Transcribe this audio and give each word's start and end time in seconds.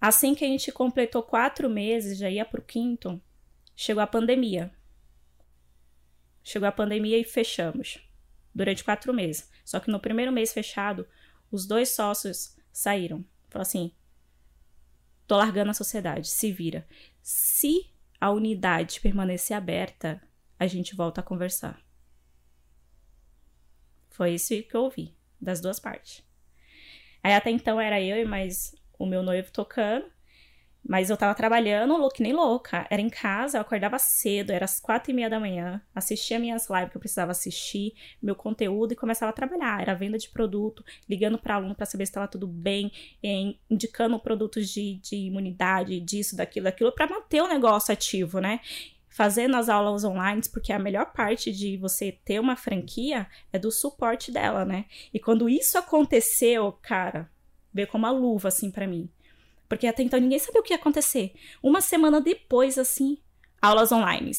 Assim 0.00 0.34
que 0.34 0.44
a 0.44 0.48
gente 0.48 0.70
completou 0.70 1.22
quatro 1.22 1.68
meses, 1.68 2.18
já 2.18 2.30
ia 2.30 2.44
pro 2.44 2.62
quinto, 2.62 3.20
chegou 3.74 4.02
a 4.02 4.06
pandemia. 4.06 4.72
Chegou 6.42 6.68
a 6.68 6.72
pandemia 6.72 7.18
e 7.18 7.24
fechamos 7.24 7.98
durante 8.54 8.84
quatro 8.84 9.12
meses. 9.12 9.50
Só 9.64 9.80
que 9.80 9.90
no 9.90 10.00
primeiro 10.00 10.32
mês 10.32 10.52
fechado, 10.52 11.06
os 11.50 11.66
dois 11.66 11.90
sócios 11.90 12.56
saíram. 12.72 13.24
Falaram 13.48 13.62
assim: 13.62 13.92
tô 15.26 15.36
largando 15.36 15.70
a 15.70 15.74
sociedade, 15.74 16.28
se 16.28 16.52
vira. 16.52 16.86
Se 17.20 17.92
a 18.20 18.30
unidade 18.30 19.00
permanecer 19.00 19.56
aberta, 19.56 20.22
a 20.58 20.66
gente 20.66 20.94
volta 20.94 21.20
a 21.20 21.24
conversar. 21.24 21.84
Foi 24.10 24.34
isso 24.34 24.48
que 24.62 24.74
eu 24.74 24.82
ouvi, 24.82 25.14
das 25.40 25.60
duas 25.60 25.78
partes. 25.78 26.24
Aí 27.22 27.34
até 27.34 27.50
então 27.50 27.80
era 27.80 28.00
eu 28.00 28.16
e 28.16 28.24
mais 28.24 28.74
o 28.98 29.06
meu 29.06 29.22
noivo 29.22 29.50
tocando. 29.52 30.06
Mas 30.88 31.10
eu 31.10 31.16
tava 31.16 31.34
trabalhando 31.34 31.96
louco, 31.96 32.16
nem 32.20 32.32
louca. 32.32 32.86
Era 32.88 33.02
em 33.02 33.10
casa, 33.10 33.58
eu 33.58 33.62
acordava 33.62 33.98
cedo, 33.98 34.52
era 34.52 34.64
às 34.64 34.80
quatro 34.80 35.10
e 35.10 35.14
meia 35.14 35.28
da 35.28 35.38
manhã, 35.38 35.82
assistia 35.94 36.38
minhas 36.38 36.68
lives 36.70 36.90
que 36.90 36.96
eu 36.96 37.00
precisava 37.00 37.32
assistir, 37.32 37.92
meu 38.22 38.34
conteúdo 38.34 38.92
e 38.92 38.96
começava 38.96 39.30
a 39.30 39.34
trabalhar. 39.34 39.82
Era 39.82 39.94
venda 39.94 40.16
de 40.16 40.30
produto, 40.30 40.82
ligando 41.08 41.36
para 41.36 41.56
aluno 41.56 41.74
para 41.74 41.84
saber 41.84 42.06
se 42.06 42.10
estava 42.10 42.26
tudo 42.26 42.46
bem, 42.46 42.90
indicando 43.68 44.18
produtos 44.18 44.68
de, 44.70 44.94
de 45.02 45.16
imunidade, 45.16 46.00
disso, 46.00 46.36
daquilo, 46.36 46.64
daquilo, 46.64 46.92
para 46.92 47.06
manter 47.06 47.42
o 47.42 47.48
negócio 47.48 47.92
ativo, 47.92 48.40
né? 48.40 48.60
Fazendo 49.10 49.56
as 49.56 49.68
aulas 49.68 50.04
online, 50.04 50.40
porque 50.50 50.72
a 50.72 50.78
melhor 50.78 51.12
parte 51.12 51.52
de 51.52 51.76
você 51.76 52.12
ter 52.24 52.40
uma 52.40 52.56
franquia 52.56 53.26
é 53.52 53.58
do 53.58 53.70
suporte 53.70 54.32
dela, 54.32 54.64
né? 54.64 54.86
E 55.12 55.18
quando 55.18 55.50
isso 55.50 55.76
aconteceu, 55.76 56.72
cara, 56.80 57.28
veio 57.78 57.88
como 57.88 58.04
uma 58.04 58.12
luva 58.12 58.48
assim 58.48 58.70
para 58.70 58.86
mim 58.86 59.10
porque 59.68 59.86
até 59.86 60.02
então 60.02 60.18
ninguém 60.18 60.38
sabia 60.38 60.60
o 60.60 60.64
que 60.64 60.72
ia 60.72 60.78
acontecer. 60.78 61.34
Uma 61.62 61.80
semana 61.80 62.20
depois, 62.20 62.78
assim, 62.78 63.18
aulas 63.60 63.92
online. 63.92 64.32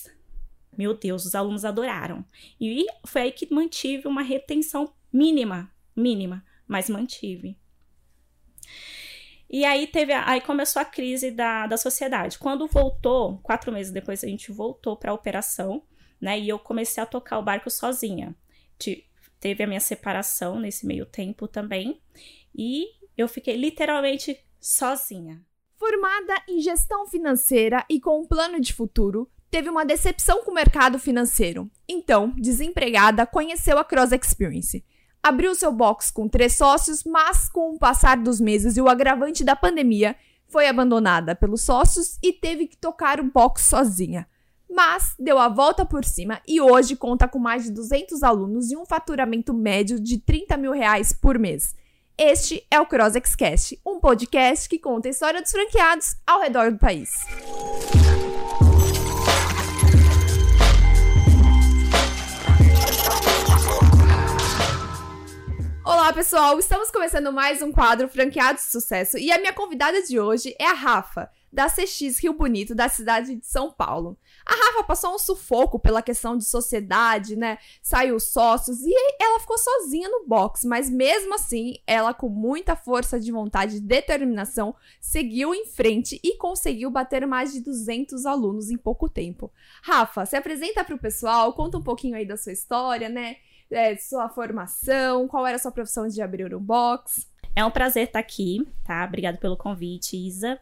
Meu 0.75 0.93
Deus, 0.93 1.25
os 1.25 1.35
alunos 1.35 1.63
adoraram. 1.63 2.25
E 2.59 2.85
foi 3.05 3.21
aí 3.23 3.31
que 3.31 3.53
mantive 3.53 4.07
uma 4.07 4.23
retenção 4.23 4.91
mínima, 5.13 5.71
mínima, 5.95 6.43
mas 6.67 6.89
mantive. 6.89 7.55
E 9.47 9.65
aí 9.65 9.87
teve, 9.87 10.13
aí 10.13 10.41
começou 10.41 10.81
a 10.81 10.85
crise 10.85 11.31
da, 11.31 11.67
da 11.67 11.77
sociedade. 11.77 12.39
Quando 12.39 12.67
voltou, 12.67 13.39
quatro 13.39 13.71
meses 13.71 13.91
depois 13.91 14.23
a 14.23 14.27
gente 14.27 14.51
voltou 14.51 14.95
para 14.95 15.11
a 15.11 15.13
operação, 15.13 15.83
né? 16.19 16.39
E 16.39 16.49
eu 16.49 16.57
comecei 16.57 17.01
a 17.01 17.05
tocar 17.05 17.37
o 17.39 17.43
barco 17.43 17.69
sozinha. 17.69 18.35
teve 19.39 19.63
a 19.63 19.67
minha 19.67 19.79
separação 19.79 20.59
nesse 20.59 20.85
meio 20.87 21.05
tempo 21.05 21.47
também. 21.47 21.99
E 22.55 22.98
eu 23.21 23.27
fiquei 23.27 23.55
literalmente 23.55 24.37
sozinha. 24.59 25.41
Formada 25.77 26.33
em 26.47 26.59
gestão 26.59 27.07
financeira 27.07 27.85
e 27.89 27.99
com 27.99 28.21
um 28.21 28.25
plano 28.25 28.59
de 28.59 28.73
futuro, 28.73 29.29
teve 29.49 29.69
uma 29.69 29.85
decepção 29.85 30.43
com 30.43 30.51
o 30.51 30.53
mercado 30.53 30.99
financeiro. 30.99 31.69
Então, 31.87 32.33
desempregada, 32.37 33.25
conheceu 33.25 33.77
a 33.77 33.83
Cross 33.83 34.11
Experience. 34.11 34.83
Abriu 35.21 35.53
seu 35.55 35.71
box 35.71 36.11
com 36.11 36.27
três 36.29 36.55
sócios, 36.55 37.03
mas 37.03 37.49
com 37.49 37.73
o 37.73 37.79
passar 37.79 38.17
dos 38.17 38.39
meses 38.39 38.77
e 38.77 38.81
o 38.81 38.87
agravante 38.87 39.43
da 39.43 39.55
pandemia, 39.55 40.15
foi 40.47 40.67
abandonada 40.67 41.35
pelos 41.35 41.61
sócios 41.61 42.17
e 42.23 42.33
teve 42.33 42.67
que 42.67 42.77
tocar 42.77 43.19
o 43.19 43.31
box 43.31 43.63
sozinha. 43.63 44.27
Mas 44.69 45.15
deu 45.17 45.37
a 45.39 45.47
volta 45.47 45.85
por 45.85 46.05
cima 46.05 46.41
e 46.47 46.61
hoje 46.61 46.95
conta 46.95 47.27
com 47.27 47.39
mais 47.39 47.63
de 47.63 47.71
200 47.71 48.23
alunos 48.23 48.71
e 48.71 48.77
um 48.77 48.85
faturamento 48.85 49.53
médio 49.53 49.99
de 49.99 50.17
30 50.19 50.57
mil 50.57 50.71
reais 50.71 51.11
por 51.11 51.39
mês. 51.39 51.75
Este 52.21 52.67
é 52.69 52.77
o 52.77 52.85
CrossXcast, 52.85 53.79
um 53.85 53.97
podcast 53.97 54.67
que 54.67 54.77
conta 54.77 55.07
a 55.07 55.09
história 55.09 55.41
dos 55.41 55.49
franqueados 55.49 56.17
ao 56.27 56.41
redor 56.41 56.69
do 56.69 56.77
país. 56.77 57.11
Olá, 65.85 66.11
pessoal! 66.11 66.59
Estamos 66.59 66.91
começando 66.91 67.31
mais 67.31 67.61
um 67.61 67.71
quadro 67.71 68.09
Franqueados 68.09 68.65
de 68.65 68.71
Sucesso 68.71 69.17
e 69.17 69.31
a 69.31 69.39
minha 69.39 69.53
convidada 69.53 70.03
de 70.03 70.19
hoje 70.19 70.53
é 70.59 70.65
a 70.65 70.73
Rafa, 70.73 71.31
da 71.53 71.67
CX 71.67 72.19
Rio 72.21 72.33
Bonito, 72.33 72.75
da 72.75 72.89
cidade 72.89 73.33
de 73.33 73.47
São 73.47 73.71
Paulo. 73.71 74.19
A 74.49 74.65
Rafa 74.65 74.83
passou 74.83 75.13
um 75.13 75.19
sufoco 75.19 75.77
pela 75.77 76.01
questão 76.01 76.35
de 76.35 76.43
sociedade, 76.43 77.35
né? 77.35 77.59
Saiu 77.83 78.19
sócios 78.19 78.81
e 78.81 78.91
ela 79.21 79.39
ficou 79.39 79.59
sozinha 79.59 80.09
no 80.09 80.25
box, 80.25 80.65
mas 80.65 80.89
mesmo 80.89 81.35
assim, 81.35 81.75
ela 81.85 82.15
com 82.15 82.27
muita 82.29 82.75
força 82.75 83.19
de 83.19 83.31
vontade 83.31 83.77
e 83.77 83.79
determinação, 83.79 84.73
seguiu 84.99 85.53
em 85.53 85.67
frente 85.67 86.19
e 86.23 86.35
conseguiu 86.35 86.89
bater 86.89 87.27
mais 87.27 87.53
de 87.53 87.61
200 87.61 88.25
alunos 88.25 88.71
em 88.71 88.77
pouco 88.77 89.07
tempo. 89.07 89.51
Rafa, 89.83 90.25
se 90.25 90.35
apresenta 90.35 90.83
para 90.83 90.95
o 90.95 90.99
pessoal, 90.99 91.53
conta 91.53 91.77
um 91.77 91.83
pouquinho 91.83 92.15
aí 92.15 92.25
da 92.25 92.35
sua 92.35 92.51
história, 92.51 93.07
né? 93.07 93.37
É, 93.69 93.95
sua 93.97 94.29
formação, 94.29 95.27
qual 95.27 95.45
era 95.45 95.57
a 95.57 95.59
sua 95.59 95.71
profissão 95.71 96.07
de 96.07 96.23
abrir 96.23 96.55
um 96.55 96.59
box. 96.59 97.27
É 97.55 97.63
um 97.63 97.69
prazer 97.69 98.07
estar 98.07 98.17
aqui, 98.17 98.67
tá? 98.83 99.05
Obrigada 99.05 99.37
pelo 99.37 99.55
convite, 99.55 100.17
Isa. 100.17 100.59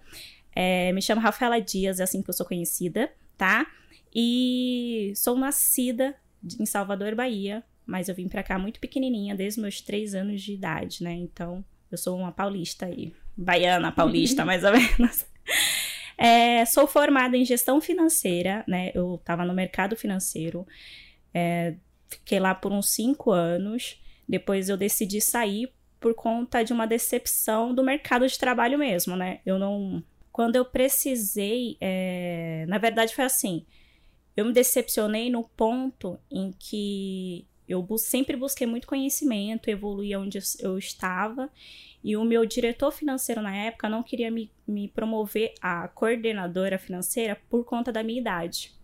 É, 0.54 0.92
me 0.92 1.02
chamo 1.02 1.22
Rafaela 1.22 1.62
Dias, 1.62 2.02
é 2.02 2.04
assim 2.04 2.22
que 2.22 2.30
eu 2.30 2.34
sou 2.34 2.46
conhecida, 2.46 3.10
tá? 3.38 3.68
E 4.14 5.14
sou 5.16 5.38
nascida 5.38 6.16
em 6.60 6.66
Salvador, 6.66 7.16
Bahia, 7.16 7.64
mas 7.86 8.10
eu 8.10 8.16
vim 8.16 8.28
para 8.28 8.44
cá 8.44 8.58
muito 8.58 8.80
pequenininha, 8.80 9.36
desde 9.36 9.62
meus 9.62 9.82
três 9.82 10.16
anos 10.16 10.42
de 10.42 10.54
idade, 10.54 11.04
né? 11.04 11.14
Então, 11.14 11.64
eu 11.92 11.98
sou 11.98 12.18
uma 12.18 12.32
paulista 12.32 12.86
aí, 12.86 13.14
baiana 13.36 13.92
paulista, 13.92 14.44
mais 14.46 14.64
ou 14.64 14.72
menos. 14.72 15.26
É, 16.18 16.66
sou 16.66 16.88
formada 16.88 17.38
em 17.38 17.46
gestão 17.46 17.80
financeira, 17.80 18.64
né? 18.68 18.92
Eu 18.94 19.16
estava 19.16 19.46
no 19.46 19.54
mercado 19.54 19.96
financeiro, 19.96 20.66
é, 21.34 21.76
fiquei 22.10 22.40
lá 22.40 22.56
por 22.56 22.72
uns 22.72 22.90
cinco 22.90 23.32
anos. 23.32 24.02
Depois 24.28 24.68
eu 24.68 24.76
decidi 24.76 25.22
sair 25.22 25.72
por 26.00 26.14
conta 26.14 26.64
de 26.64 26.74
uma 26.74 26.86
decepção 26.86 27.74
do 27.74 27.84
mercado 27.84 28.28
de 28.28 28.38
trabalho 28.38 28.78
mesmo, 28.78 29.16
né? 29.16 29.40
Eu 29.46 29.58
não 29.58 30.04
quando 30.38 30.56
eu 30.56 30.64
precisei, 30.64 31.78
é... 31.82 32.64
na 32.68 32.78
verdade 32.78 33.16
foi 33.16 33.26
assim, 33.26 33.66
eu 34.36 34.46
me 34.46 34.54
decepcionei 34.54 35.32
no 35.32 35.44
ponto 35.44 36.20
em 36.30 36.54
que 36.60 37.48
eu 37.68 37.84
sempre 37.98 38.38
busquei 38.38 38.68
muito 38.68 38.86
conhecimento, 38.86 39.68
evoluí 39.68 40.16
onde 40.16 40.38
eu 40.60 40.78
estava, 40.78 41.50
e 42.04 42.16
o 42.16 42.24
meu 42.24 42.46
diretor 42.46 42.92
financeiro 42.92 43.42
na 43.42 43.56
época 43.56 43.90
não 43.90 44.04
queria 44.04 44.30
me, 44.30 44.52
me 44.68 44.88
promover 44.88 45.56
a 45.60 45.88
coordenadora 45.88 46.78
financeira 46.78 47.42
por 47.50 47.66
conta 47.66 47.92
da 47.92 48.04
minha 48.04 48.22
idade. 48.22 48.78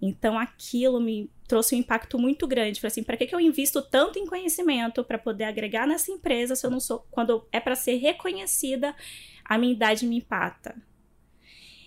Então 0.00 0.38
aquilo 0.38 1.00
me 1.00 1.28
trouxe 1.48 1.74
um 1.74 1.78
impacto 1.78 2.16
muito 2.16 2.46
grande. 2.46 2.80
Falei 2.80 2.92
assim, 2.92 3.02
para 3.02 3.16
que, 3.16 3.26
que 3.26 3.34
eu 3.34 3.40
invisto 3.40 3.82
tanto 3.82 4.20
em 4.20 4.26
conhecimento 4.26 5.02
para 5.02 5.18
poder 5.18 5.44
agregar 5.44 5.84
nessa 5.84 6.12
empresa 6.12 6.54
se 6.54 6.64
eu 6.64 6.70
não 6.70 6.78
sou. 6.78 7.04
Quando 7.10 7.44
é 7.50 7.58
para 7.58 7.74
ser 7.74 7.96
reconhecida, 7.96 8.94
a 9.44 9.58
minha 9.58 9.72
idade 9.72 10.06
me 10.06 10.18
impacta. 10.18 10.76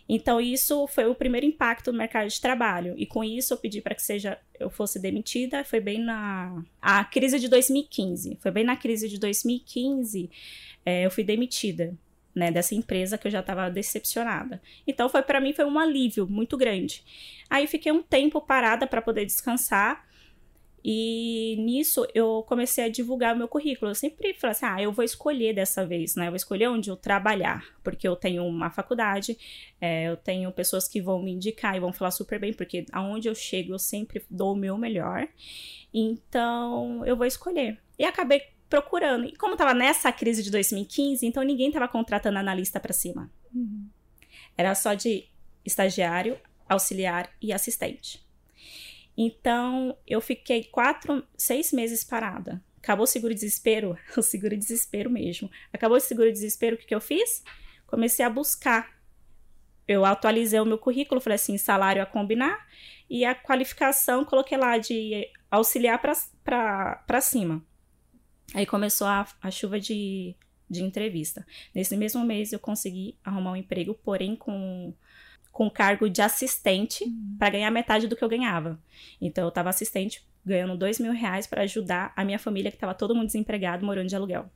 Então, 0.08 0.40
isso 0.40 0.86
foi 0.88 1.06
o 1.08 1.16
primeiro 1.16 1.46
impacto 1.46 1.92
no 1.92 1.98
mercado 1.98 2.28
de 2.28 2.40
trabalho. 2.40 2.94
E 2.98 3.06
com 3.06 3.24
isso, 3.24 3.54
eu 3.54 3.58
pedi 3.58 3.82
para 3.82 3.96
que 3.96 4.04
seja 4.04 4.38
eu 4.60 4.70
fosse 4.70 5.00
demitida. 5.00 5.64
Foi 5.64 5.80
bem 5.80 6.00
na 6.00 6.64
a 6.82 7.04
crise 7.04 7.40
de 7.40 7.48
2015. 7.48 8.38
Foi 8.42 8.52
bem 8.52 8.64
na 8.64 8.76
crise 8.76 9.10
de 9.10 9.20
2015 9.20 10.30
é, 10.86 11.06
eu 11.06 11.12
fui 11.12 11.24
demitida. 11.24 11.94
Né, 12.34 12.52
dessa 12.52 12.76
empresa 12.76 13.18
que 13.18 13.28
eu 13.28 13.32
já 13.32 13.40
estava 13.40 13.70
decepcionada. 13.70 14.62
Então 14.86 15.08
foi 15.08 15.22
para 15.22 15.40
mim 15.40 15.54
foi 15.54 15.64
um 15.64 15.80
alívio 15.80 16.28
muito 16.28 16.58
grande. 16.58 17.02
Aí 17.50 17.66
fiquei 17.66 17.94
um 17.94 18.04
tempo 18.04 18.42
parada 18.42 18.86
para 18.86 19.02
poder 19.02 19.26
descansar 19.26 20.06
e 20.88 21.56
nisso 21.57 22.06
eu 22.13 22.46
comecei 22.47 22.84
a 22.84 22.90
divulgar 22.90 23.34
o 23.34 23.38
meu 23.40 23.47
currículo. 23.47 23.90
Eu 23.90 23.96
sempre 23.96 24.35
falei 24.35 24.51
assim: 24.51 24.66
ah, 24.68 24.79
eu 24.79 24.91
vou 24.91 25.03
escolher 25.03 25.51
dessa 25.51 25.84
vez, 25.84 26.16
né? 26.16 26.28
Eu 26.28 26.29
vou 26.29 26.35
escolher 26.35 26.68
onde 26.68 26.91
eu 26.91 26.96
trabalhar, 26.96 27.66
porque 27.84 28.07
eu 28.07 28.16
tenho 28.16 28.46
uma 28.46 28.69
faculdade, 28.69 29.35
é, 29.82 30.08
eu 30.08 30.16
tenho 30.16 30.52
pessoas 30.52 30.87
que 30.87 31.02
vão 31.02 31.23
me 31.23 31.32
indicar 31.32 31.76
e 31.76 31.79
vão 31.79 31.91
falar 31.91 32.11
super 32.11 32.40
bem, 32.40 32.53
porque 32.53 32.85
aonde 32.91 33.28
eu 33.28 33.34
chego 33.34 33.73
eu 33.73 33.79
sempre 33.79 34.23
dou 34.29 34.53
o 34.53 34.55
meu 34.55 34.78
melhor. 34.78 35.28
Então 35.91 37.03
eu 37.03 37.17
vou 37.17 37.26
escolher. 37.26 37.81
E 37.97 38.05
acabei 38.05 38.43
procurando. 38.70 39.26
E 39.26 39.35
como 39.35 39.58
tava 39.58 39.73
nessa 39.73 40.11
crise 40.11 40.43
de 40.43 40.52
2015, 40.52 41.26
então 41.26 41.41
ninguém 41.41 41.72
tava 41.72 41.88
contratando 41.88 42.38
analista 42.38 42.79
para 42.79 42.93
cima. 42.93 43.31
Uhum. 43.52 43.88
Era 44.55 44.76
só 44.76 44.93
de 44.93 45.26
estagiário, 45.66 46.38
auxiliar 46.70 47.31
e 47.41 47.52
assistente. 47.52 48.23
Então, 49.17 49.97
eu 50.06 50.20
fiquei 50.20 50.64
quatro, 50.66 51.26
seis 51.38 51.72
meses 51.72 52.03
parada. 52.03 52.64
Acabou 52.78 53.06
o 53.06 53.08
seguro-desespero, 53.08 53.97
o 54.16 54.22
seguro-desespero 54.22 55.09
mesmo. 55.09 55.50
Acabou 55.72 55.97
o 55.97 56.02
seguro-desespero, 56.02 56.76
o 56.76 56.79
que, 56.79 56.85
que 56.85 56.96
eu 56.96 57.02
fiz? 57.02 57.44
Comecei 57.88 58.26
a 58.26 58.29
buscar. 58.29 58.94
Eu 59.88 60.03
atualizei 60.03 60.59
o 60.59 60.66
meu 60.66 60.78
currículo, 60.78 61.22
falei 61.22 61.35
assim, 61.35 61.58
salário 61.58 62.02
a 62.02 62.06
combinar, 62.06 62.67
e 63.09 63.23
a 63.23 63.35
qualificação 63.35 64.26
coloquei 64.26 64.58
lá 64.58 64.78
de 64.78 65.29
auxiliar 65.50 66.02
para 66.02 67.22
cima. 67.22 67.64
Aí 68.53 68.66
começou 68.66 69.06
a, 69.06 69.28
a 69.41 69.52
chuva 69.52 69.79
de 69.79 70.35
de 70.70 70.84
entrevista. 70.84 71.46
Nesse 71.73 71.96
mesmo 71.96 72.23
mês 72.26 72.52
eu 72.52 72.59
consegui 72.59 73.17
arrumar 73.23 73.52
um 73.52 73.56
emprego, 73.56 73.94
porém 73.94 74.35
com 74.35 74.94
com 75.55 75.69
cargo 75.69 76.09
de 76.09 76.22
assistente 76.22 77.05
uhum. 77.05 77.37
para 77.40 77.52
ganhar 77.52 77.72
metade 77.72 78.07
do 78.07 78.16
que 78.17 78.22
eu 78.22 78.28
ganhava. 78.28 78.78
Então 79.22 79.46
eu 79.46 79.47
estava 79.47 79.69
assistente 79.69 80.22
ganhando 80.46 80.78
dois 80.78 80.99
mil 80.99 81.13
reais 81.13 81.47
para 81.47 81.61
ajudar 81.61 82.11
a 82.13 82.25
minha 82.25 82.37
família 82.37 82.69
que 82.69 82.75
estava 82.75 82.93
todo 82.93 83.16
mundo 83.16 83.28
desempregado 83.28 83.85
morando 83.85 84.09
de 84.09 84.16
aluguel. 84.17 84.52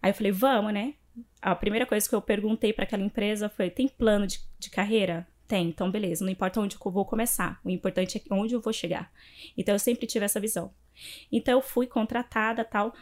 Aí 0.00 0.10
eu 0.10 0.14
falei, 0.14 0.32
vamos, 0.32 0.72
né? 0.72 0.94
A 1.42 1.54
primeira 1.54 1.84
coisa 1.84 2.08
que 2.08 2.14
eu 2.14 2.22
perguntei 2.22 2.72
para 2.72 2.84
aquela 2.84 3.02
empresa 3.02 3.50
foi: 3.50 3.68
tem 3.68 3.86
plano 3.86 4.26
de, 4.26 4.40
de 4.58 4.70
carreira? 4.70 5.28
Tem, 5.46 5.68
então 5.68 5.90
beleza, 5.90 6.24
não 6.24 6.32
importa 6.32 6.58
onde 6.58 6.74
eu 6.74 6.90
vou 6.90 7.04
começar, 7.04 7.60
o 7.62 7.68
importante 7.68 8.16
é 8.16 8.34
onde 8.34 8.54
eu 8.54 8.62
vou 8.62 8.72
chegar. 8.72 9.12
Então 9.58 9.74
eu 9.74 9.78
sempre 9.78 10.06
tive 10.06 10.24
essa 10.24 10.40
visão. 10.40 10.72
Então 11.30 11.52
eu 11.52 11.60
fui 11.60 11.86
contratada, 11.86 12.64
tal, 12.64 12.94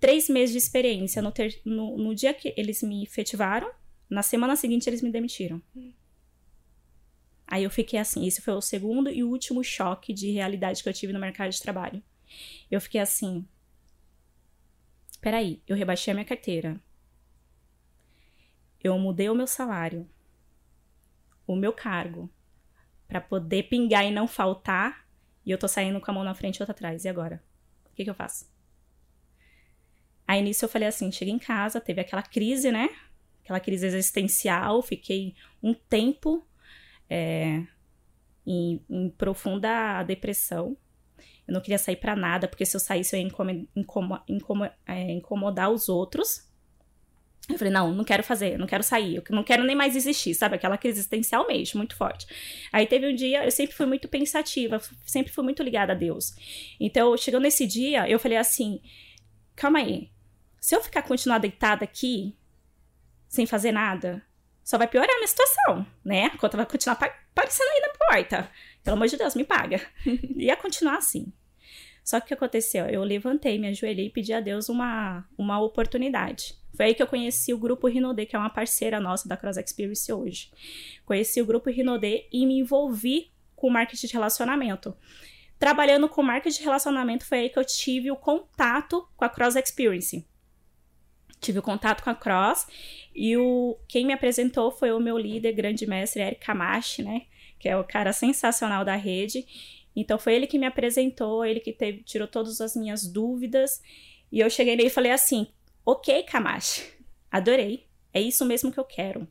três 0.00 0.30
meses 0.30 0.52
de 0.52 0.58
experiência. 0.58 1.20
No, 1.20 1.30
ter, 1.30 1.60
no, 1.62 1.98
no 1.98 2.14
dia 2.14 2.32
que 2.32 2.54
eles 2.56 2.82
me 2.82 3.02
efetivaram, 3.02 3.70
na 4.08 4.22
semana 4.22 4.56
seguinte 4.56 4.88
eles 4.88 5.02
me 5.02 5.12
demitiram. 5.12 5.60
Aí 7.52 7.64
eu 7.64 7.70
fiquei 7.70 7.98
assim, 7.98 8.26
esse 8.26 8.40
foi 8.40 8.54
o 8.54 8.62
segundo 8.62 9.10
e 9.10 9.22
último 9.22 9.62
choque 9.62 10.14
de 10.14 10.30
realidade 10.30 10.82
que 10.82 10.88
eu 10.88 10.92
tive 10.94 11.12
no 11.12 11.20
mercado 11.20 11.50
de 11.50 11.60
trabalho. 11.60 12.02
Eu 12.70 12.80
fiquei 12.80 12.98
assim, 12.98 13.46
peraí, 15.20 15.62
eu 15.68 15.76
rebaixei 15.76 16.12
a 16.12 16.14
minha 16.14 16.24
carteira. 16.24 16.80
Eu 18.82 18.98
mudei 18.98 19.28
o 19.28 19.34
meu 19.34 19.46
salário 19.46 20.08
o 21.46 21.54
meu 21.54 21.74
cargo 21.74 22.30
para 23.06 23.20
poder 23.20 23.64
pingar 23.64 24.06
e 24.06 24.10
não 24.10 24.26
faltar, 24.26 25.06
e 25.44 25.50
eu 25.50 25.58
tô 25.58 25.68
saindo 25.68 26.00
com 26.00 26.10
a 26.10 26.14
mão 26.14 26.24
na 26.24 26.34
frente 26.34 26.56
e 26.56 26.62
outra 26.62 26.72
atrás. 26.72 27.04
E 27.04 27.08
agora? 27.10 27.44
O 27.84 27.94
que, 27.94 28.02
que 28.02 28.08
eu 28.08 28.14
faço? 28.14 28.50
Aí 30.26 30.40
nisso 30.40 30.64
eu 30.64 30.70
falei 30.70 30.88
assim: 30.88 31.12
cheguei 31.12 31.34
em 31.34 31.38
casa, 31.38 31.82
teve 31.82 32.00
aquela 32.00 32.22
crise, 32.22 32.72
né? 32.72 32.88
Aquela 33.44 33.60
crise 33.60 33.84
existencial, 33.84 34.80
fiquei 34.80 35.34
um 35.62 35.74
tempo 35.74 36.42
é, 37.12 37.62
em, 38.46 38.82
em, 38.88 39.10
profunda 39.10 40.02
depressão. 40.02 40.74
Eu 41.46 41.52
não 41.52 41.60
queria 41.60 41.76
sair 41.76 41.96
para 41.96 42.16
nada, 42.16 42.48
porque 42.48 42.64
se 42.64 42.74
eu 42.74 42.80
saísse 42.80 43.14
eu 43.14 43.20
ia 43.20 43.28
é, 44.86 45.12
incomodar 45.12 45.70
os 45.70 45.90
outros. 45.90 46.50
Eu 47.50 47.58
falei, 47.58 47.72
não, 47.72 47.92
não 47.92 48.04
quero 48.04 48.22
fazer, 48.22 48.56
não 48.56 48.68
quero 48.68 48.84
sair, 48.84 49.16
eu 49.16 49.24
não 49.30 49.42
quero 49.42 49.64
nem 49.64 49.74
mais 49.74 49.96
existir, 49.96 50.32
sabe? 50.32 50.54
Aquela 50.54 50.78
crise 50.78 51.00
existencial 51.00 51.46
mesmo, 51.46 51.78
muito 51.78 51.96
forte. 51.96 52.24
Aí 52.72 52.86
teve 52.86 53.12
um 53.12 53.14
dia, 53.14 53.44
eu 53.44 53.50
sempre 53.50 53.74
fui 53.74 53.84
muito 53.84 54.08
pensativa, 54.08 54.80
sempre 55.04 55.32
fui 55.32 55.42
muito 55.42 55.62
ligada 55.62 55.92
a 55.92 55.96
Deus. 55.96 56.34
Então, 56.78 57.16
chegando 57.16 57.42
nesse 57.42 57.66
dia, 57.66 58.08
eu 58.08 58.18
falei 58.18 58.38
assim: 58.38 58.80
calma 59.56 59.80
aí, 59.80 60.08
se 60.60 60.74
eu 60.74 60.80
ficar 60.80 61.02
continuar 61.02 61.38
deitada 61.38 61.84
aqui, 61.84 62.36
sem 63.28 63.44
fazer 63.44 63.72
nada, 63.72 64.24
só 64.64 64.78
vai 64.78 64.86
piorar 64.86 65.10
a 65.10 65.16
minha 65.16 65.28
situação, 65.28 65.86
né? 66.04 66.26
A 66.26 66.38
conta 66.38 66.56
vai 66.56 66.66
continuar 66.66 66.94
aparecendo 66.94 67.68
aí 67.68 67.80
na 67.80 68.06
porta. 68.06 68.50
Pelo 68.82 68.96
amor 68.96 69.08
de 69.08 69.16
Deus, 69.16 69.34
me 69.34 69.44
paga. 69.44 69.80
Ia 70.36 70.56
continuar 70.56 70.96
assim. 70.96 71.32
Só 72.04 72.18
que 72.18 72.24
o 72.24 72.28
que 72.28 72.34
aconteceu? 72.34 72.86
Eu 72.86 73.04
levantei, 73.04 73.58
me 73.58 73.68
ajoelhei 73.68 74.06
e 74.06 74.10
pedi 74.10 74.32
a 74.32 74.40
Deus 74.40 74.68
uma, 74.68 75.24
uma 75.38 75.60
oportunidade. 75.60 76.54
Foi 76.74 76.86
aí 76.86 76.94
que 76.94 77.02
eu 77.02 77.06
conheci 77.06 77.52
o 77.52 77.58
grupo 77.58 77.86
Rinode, 77.86 78.26
que 78.26 78.34
é 78.34 78.38
uma 78.38 78.50
parceira 78.50 78.98
nossa 78.98 79.28
da 79.28 79.36
Cross 79.36 79.58
Experience 79.58 80.12
hoje. 80.12 80.50
Conheci 81.04 81.40
o 81.40 81.46
grupo 81.46 81.70
Rinode 81.70 82.26
e 82.32 82.46
me 82.46 82.58
envolvi 82.58 83.30
com 83.54 83.70
marketing 83.70 84.06
de 84.06 84.12
relacionamento. 84.14 84.96
Trabalhando 85.58 86.08
com 86.08 86.22
marketing 86.22 86.58
de 86.58 86.64
relacionamento 86.64 87.24
foi 87.24 87.38
aí 87.38 87.48
que 87.48 87.58
eu 87.58 87.64
tive 87.64 88.10
o 88.10 88.16
contato 88.16 89.06
com 89.16 89.24
a 89.24 89.28
Cross 89.28 89.54
Experience. 89.54 90.26
Tive 91.42 91.60
contato 91.60 92.04
com 92.04 92.08
a 92.08 92.14
Cross 92.14 92.68
e 93.12 93.36
o 93.36 93.76
quem 93.88 94.06
me 94.06 94.12
apresentou 94.12 94.70
foi 94.70 94.92
o 94.92 95.00
meu 95.00 95.18
líder, 95.18 95.52
grande 95.52 95.84
mestre 95.86 96.22
Eric 96.22 96.46
Kamashi, 96.46 97.02
né? 97.02 97.22
Que 97.58 97.68
é 97.68 97.76
o 97.76 97.82
cara 97.82 98.12
sensacional 98.12 98.84
da 98.84 98.94
rede. 98.94 99.44
Então 99.94 100.20
foi 100.20 100.34
ele 100.34 100.46
que 100.46 100.56
me 100.56 100.66
apresentou, 100.66 101.44
ele 101.44 101.58
que 101.58 101.72
teve, 101.72 102.04
tirou 102.04 102.28
todas 102.28 102.60
as 102.60 102.76
minhas 102.76 103.04
dúvidas. 103.04 103.82
E 104.30 104.38
eu 104.38 104.48
cheguei 104.48 104.76
nele 104.76 104.88
e 104.88 104.92
falei 104.92 105.10
assim: 105.10 105.48
Ok, 105.84 106.22
Kamashi, 106.22 106.84
adorei. 107.28 107.88
É 108.14 108.20
isso 108.20 108.44
mesmo 108.44 108.70
que 108.70 108.78
eu 108.78 108.84
quero. 108.84 109.26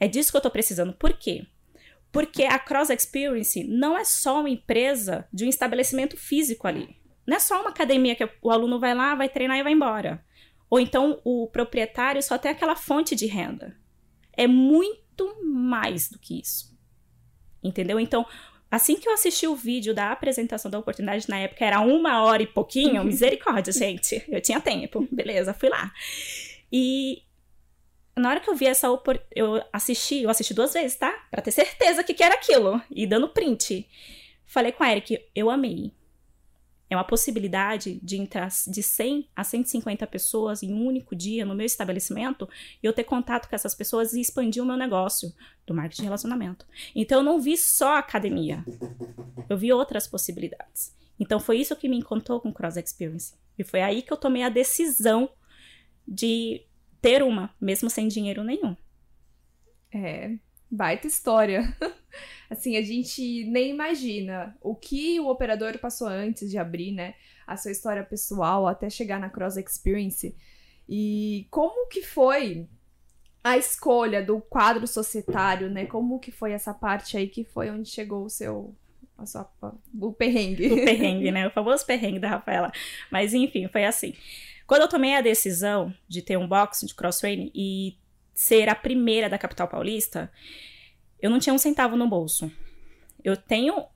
É 0.00 0.08
disso 0.08 0.30
que 0.30 0.38
eu 0.38 0.42
tô 0.42 0.50
precisando. 0.50 0.94
Por 0.94 1.12
quê? 1.12 1.46
Porque 2.10 2.44
a 2.44 2.58
Cross 2.58 2.88
Experience 2.88 3.62
não 3.64 3.94
é 3.96 4.04
só 4.04 4.40
uma 4.40 4.48
empresa 4.48 5.28
de 5.30 5.44
um 5.44 5.48
estabelecimento 5.48 6.16
físico 6.16 6.66
ali. 6.66 6.96
Não 7.26 7.36
é 7.36 7.40
só 7.40 7.60
uma 7.60 7.70
academia 7.70 8.14
que 8.14 8.26
o 8.40 8.50
aluno 8.50 8.80
vai 8.80 8.94
lá, 8.94 9.14
vai 9.14 9.28
treinar 9.28 9.58
e 9.58 9.62
vai 9.62 9.72
embora. 9.72 10.24
Ou 10.68 10.80
então 10.80 11.20
o 11.24 11.46
proprietário 11.46 12.22
só 12.22 12.36
tem 12.36 12.50
aquela 12.50 12.76
fonte 12.76 13.14
de 13.14 13.26
renda. 13.26 13.76
É 14.32 14.46
muito 14.46 15.42
mais 15.44 16.08
do 16.10 16.18
que 16.18 16.40
isso. 16.40 16.76
Entendeu? 17.62 17.98
Então, 17.98 18.26
Assim 18.70 18.96
que 18.96 19.08
eu 19.08 19.14
assisti 19.14 19.46
o 19.46 19.54
vídeo 19.54 19.94
da 19.94 20.10
apresentação 20.10 20.70
da 20.70 20.78
oportunidade, 20.78 21.28
na 21.28 21.38
época 21.38 21.64
era 21.64 21.80
uma 21.80 22.24
hora 22.24 22.42
e 22.42 22.46
pouquinho, 22.46 23.04
misericórdia, 23.04 23.72
gente. 23.72 24.22
Eu 24.28 24.40
tinha 24.40 24.60
tempo, 24.60 25.06
beleza, 25.10 25.54
fui 25.54 25.68
lá. 25.68 25.92
E 26.72 27.22
na 28.16 28.30
hora 28.30 28.40
que 28.40 28.50
eu 28.50 28.56
vi 28.56 28.66
essa 28.66 28.90
oportunidade, 28.90 29.32
eu 29.36 29.62
assisti, 29.72 30.22
eu 30.22 30.30
assisti 30.30 30.52
duas 30.52 30.72
vezes, 30.72 30.96
tá? 30.96 31.12
Pra 31.30 31.40
ter 31.40 31.52
certeza 31.52 32.02
que, 32.02 32.12
que 32.12 32.24
era 32.24 32.34
aquilo. 32.34 32.82
E 32.90 33.06
dando 33.06 33.28
print. 33.28 33.88
Falei 34.44 34.72
com 34.72 34.82
a 34.82 34.90
Eric, 34.90 35.22
eu 35.34 35.48
amei. 35.48 35.92
É 36.88 36.96
uma 36.96 37.04
possibilidade 37.04 37.98
de 38.02 38.16
entrar 38.16 38.48
de 38.66 38.82
100 38.82 39.28
a 39.34 39.42
150 39.42 40.06
pessoas 40.06 40.62
em 40.62 40.72
um 40.72 40.86
único 40.86 41.16
dia 41.16 41.44
no 41.44 41.54
meu 41.54 41.66
estabelecimento 41.66 42.48
e 42.82 42.86
eu 42.86 42.92
ter 42.92 43.04
contato 43.04 43.48
com 43.48 43.54
essas 43.56 43.74
pessoas 43.74 44.12
e 44.12 44.20
expandir 44.20 44.62
o 44.62 44.66
meu 44.66 44.76
negócio 44.76 45.32
do 45.66 45.74
marketing 45.74 46.02
de 46.02 46.04
relacionamento. 46.04 46.66
Então 46.94 47.18
eu 47.18 47.24
não 47.24 47.40
vi 47.40 47.56
só 47.56 47.96
academia, 47.96 48.64
eu 49.48 49.58
vi 49.58 49.72
outras 49.72 50.06
possibilidades. 50.06 50.94
Então 51.18 51.40
foi 51.40 51.58
isso 51.58 51.74
que 51.74 51.88
me 51.88 51.96
encantou 51.96 52.40
com 52.40 52.52
Cross 52.52 52.76
Experience. 52.76 53.34
E 53.58 53.64
foi 53.64 53.80
aí 53.80 54.02
que 54.02 54.12
eu 54.12 54.16
tomei 54.16 54.42
a 54.42 54.48
decisão 54.48 55.30
de 56.06 56.62
ter 57.00 57.22
uma, 57.22 57.54
mesmo 57.60 57.90
sem 57.90 58.06
dinheiro 58.06 58.44
nenhum. 58.44 58.76
É, 59.92 60.36
baita 60.70 61.06
história. 61.06 61.76
assim, 62.50 62.76
a 62.76 62.82
gente 62.82 63.44
nem 63.44 63.70
imagina 63.70 64.56
o 64.60 64.74
que 64.74 65.18
o 65.20 65.28
operador 65.28 65.78
passou 65.78 66.08
antes 66.08 66.50
de 66.50 66.58
abrir, 66.58 66.92
né, 66.92 67.14
a 67.46 67.56
sua 67.56 67.70
história 67.70 68.02
pessoal 68.02 68.66
até 68.66 68.90
chegar 68.90 69.20
na 69.20 69.30
Cross 69.30 69.56
Experience. 69.56 70.34
E 70.88 71.46
como 71.50 71.88
que 71.88 72.02
foi 72.02 72.68
a 73.42 73.56
escolha 73.56 74.20
do 74.22 74.40
quadro 74.40 74.88
societário, 74.88 75.70
né? 75.70 75.86
Como 75.86 76.18
que 76.18 76.32
foi 76.32 76.50
essa 76.50 76.74
parte 76.74 77.16
aí 77.16 77.28
que 77.28 77.44
foi 77.44 77.70
onde 77.70 77.88
chegou 77.88 78.24
o 78.24 78.28
seu 78.28 78.74
a 79.16 79.24
sua, 79.24 79.48
o 79.98 80.12
perrengue. 80.12 80.66
O 80.72 80.84
perrengue, 80.84 81.30
né? 81.30 81.46
O 81.46 81.50
famoso 81.50 81.86
perrengue 81.86 82.18
da 82.18 82.28
Rafaela. 82.28 82.72
Mas 83.10 83.32
enfim, 83.32 83.68
foi 83.68 83.84
assim. 83.84 84.14
Quando 84.66 84.82
eu 84.82 84.88
tomei 84.88 85.14
a 85.14 85.20
decisão 85.20 85.94
de 86.08 86.22
ter 86.22 86.36
um 86.36 86.46
box 86.46 86.84
de 86.84 86.94
cross 86.94 87.20
training 87.20 87.50
e 87.54 87.96
ser 88.34 88.68
a 88.68 88.74
primeira 88.74 89.30
da 89.30 89.38
capital 89.38 89.68
paulista, 89.68 90.30
eu 91.26 91.30
não 91.30 91.40
tinha 91.40 91.52
um 91.52 91.58
centavo 91.58 91.96
no 91.96 92.08
bolso. 92.08 92.50
Eu 93.22 93.36
tenho 93.36 93.86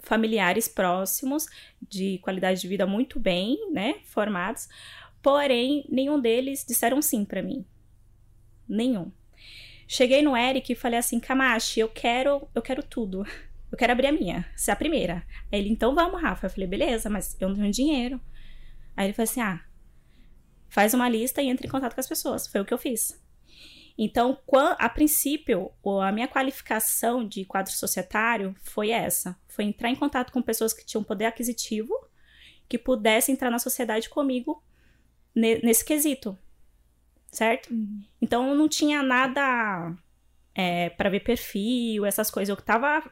familiares 0.00 0.66
próximos 0.66 1.46
de 1.80 2.18
qualidade 2.18 2.60
de 2.60 2.66
vida 2.66 2.86
muito 2.86 3.20
bem, 3.20 3.70
né, 3.70 4.00
formados, 4.04 4.68
porém 5.22 5.86
nenhum 5.88 6.20
deles 6.20 6.64
disseram 6.66 7.00
sim 7.00 7.24
para 7.24 7.42
mim. 7.42 7.64
Nenhum. 8.68 9.12
Cheguei 9.86 10.20
no 10.20 10.36
Eric 10.36 10.72
e 10.72 10.76
falei 10.76 10.98
assim: 10.98 11.20
"Camachi, 11.20 11.80
eu 11.80 11.88
quero, 11.88 12.48
eu 12.54 12.60
quero 12.60 12.82
tudo. 12.82 13.24
Eu 13.70 13.76
quero 13.76 13.92
abrir 13.92 14.06
a 14.06 14.12
minha, 14.12 14.50
ser 14.56 14.72
a 14.72 14.76
primeira". 14.76 15.24
Aí 15.52 15.60
ele: 15.60 15.70
"Então 15.70 15.94
vamos, 15.94 16.20
Rafa". 16.20 16.46
Eu 16.46 16.50
falei: 16.50 16.66
"Beleza, 16.66 17.08
mas 17.08 17.36
eu 17.40 17.48
não 17.48 17.56
tenho 17.56 17.70
dinheiro". 17.70 18.20
Aí 18.96 19.06
ele 19.06 19.14
falou 19.14 19.30
assim: 19.30 19.40
"Ah, 19.40 19.60
faz 20.68 20.94
uma 20.94 21.08
lista 21.08 21.40
e 21.40 21.48
entre 21.48 21.68
em 21.68 21.70
contato 21.70 21.94
com 21.94 22.00
as 22.00 22.08
pessoas". 22.08 22.46
Foi 22.48 22.60
o 22.60 22.64
que 22.64 22.74
eu 22.74 22.78
fiz. 22.78 23.18
Então, 24.00 24.38
a 24.78 24.88
princípio, 24.88 25.72
a 26.00 26.12
minha 26.12 26.28
qualificação 26.28 27.26
de 27.26 27.44
quadro 27.44 27.72
societário 27.72 28.54
foi 28.62 28.90
essa: 28.90 29.36
foi 29.48 29.64
entrar 29.64 29.90
em 29.90 29.96
contato 29.96 30.32
com 30.32 30.40
pessoas 30.40 30.72
que 30.72 30.86
tinham 30.86 31.02
poder 31.02 31.24
aquisitivo, 31.24 31.92
que 32.68 32.78
pudessem 32.78 33.34
entrar 33.34 33.50
na 33.50 33.58
sociedade 33.58 34.08
comigo 34.08 34.62
nesse 35.34 35.84
quesito, 35.84 36.38
certo? 37.32 37.72
Uhum. 37.72 38.04
Então, 38.22 38.54
não 38.54 38.68
tinha 38.68 39.02
nada 39.02 39.92
é, 40.54 40.90
para 40.90 41.10
ver 41.10 41.20
perfil, 41.20 42.06
essas 42.06 42.30
coisas. 42.30 42.48
Eu 42.48 42.62
tava 42.62 43.02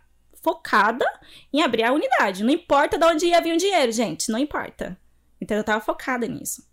focada 0.40 1.04
em 1.52 1.62
abrir 1.62 1.82
a 1.82 1.92
unidade. 1.92 2.44
Não 2.44 2.52
importa 2.52 2.96
de 2.96 3.04
onde 3.04 3.26
ia 3.26 3.40
vir 3.40 3.54
o 3.54 3.58
dinheiro, 3.58 3.90
gente, 3.90 4.30
não 4.30 4.38
importa. 4.38 4.96
Então, 5.40 5.56
eu 5.56 5.64
tava 5.64 5.80
focada 5.80 6.28
nisso. 6.28 6.64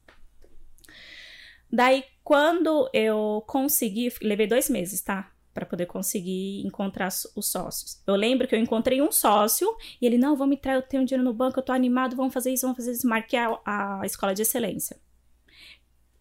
Daí, 1.76 2.06
quando 2.24 2.88
eu 2.94 3.44
consegui, 3.48 4.14
levei 4.22 4.46
dois 4.46 4.70
meses, 4.70 5.02
tá? 5.02 5.34
Para 5.56 5.66
poder 5.66 5.88
conseguir 5.88 6.64
encontrar 6.64 7.08
os 7.36 7.50
sócios. 7.50 8.00
Eu 8.06 8.16
lembro 8.16 8.48
que 8.48 8.54
eu 8.54 8.60
encontrei 8.60 9.02
um 9.02 9.12
sócio 9.12 9.76
e 10.00 10.06
ele, 10.06 10.20
não, 10.20 10.36
vamos 10.36 10.56
entrar, 10.56 10.76
eu 10.76 10.84
tenho 10.84 11.04
dinheiro 11.04 11.24
no 11.24 11.34
banco, 11.34 11.60
eu 11.60 11.64
tô 11.64 11.72
animado, 11.72 12.16
vamos 12.16 12.32
fazer 12.32 12.54
isso, 12.54 12.62
vamos 12.68 12.78
fazer 12.78 12.92
isso. 12.92 13.08
Marquei 13.08 13.40
a, 13.40 13.60
a 14.02 14.06
escola 14.06 14.36
de 14.36 14.44
excelência. 14.44 15.02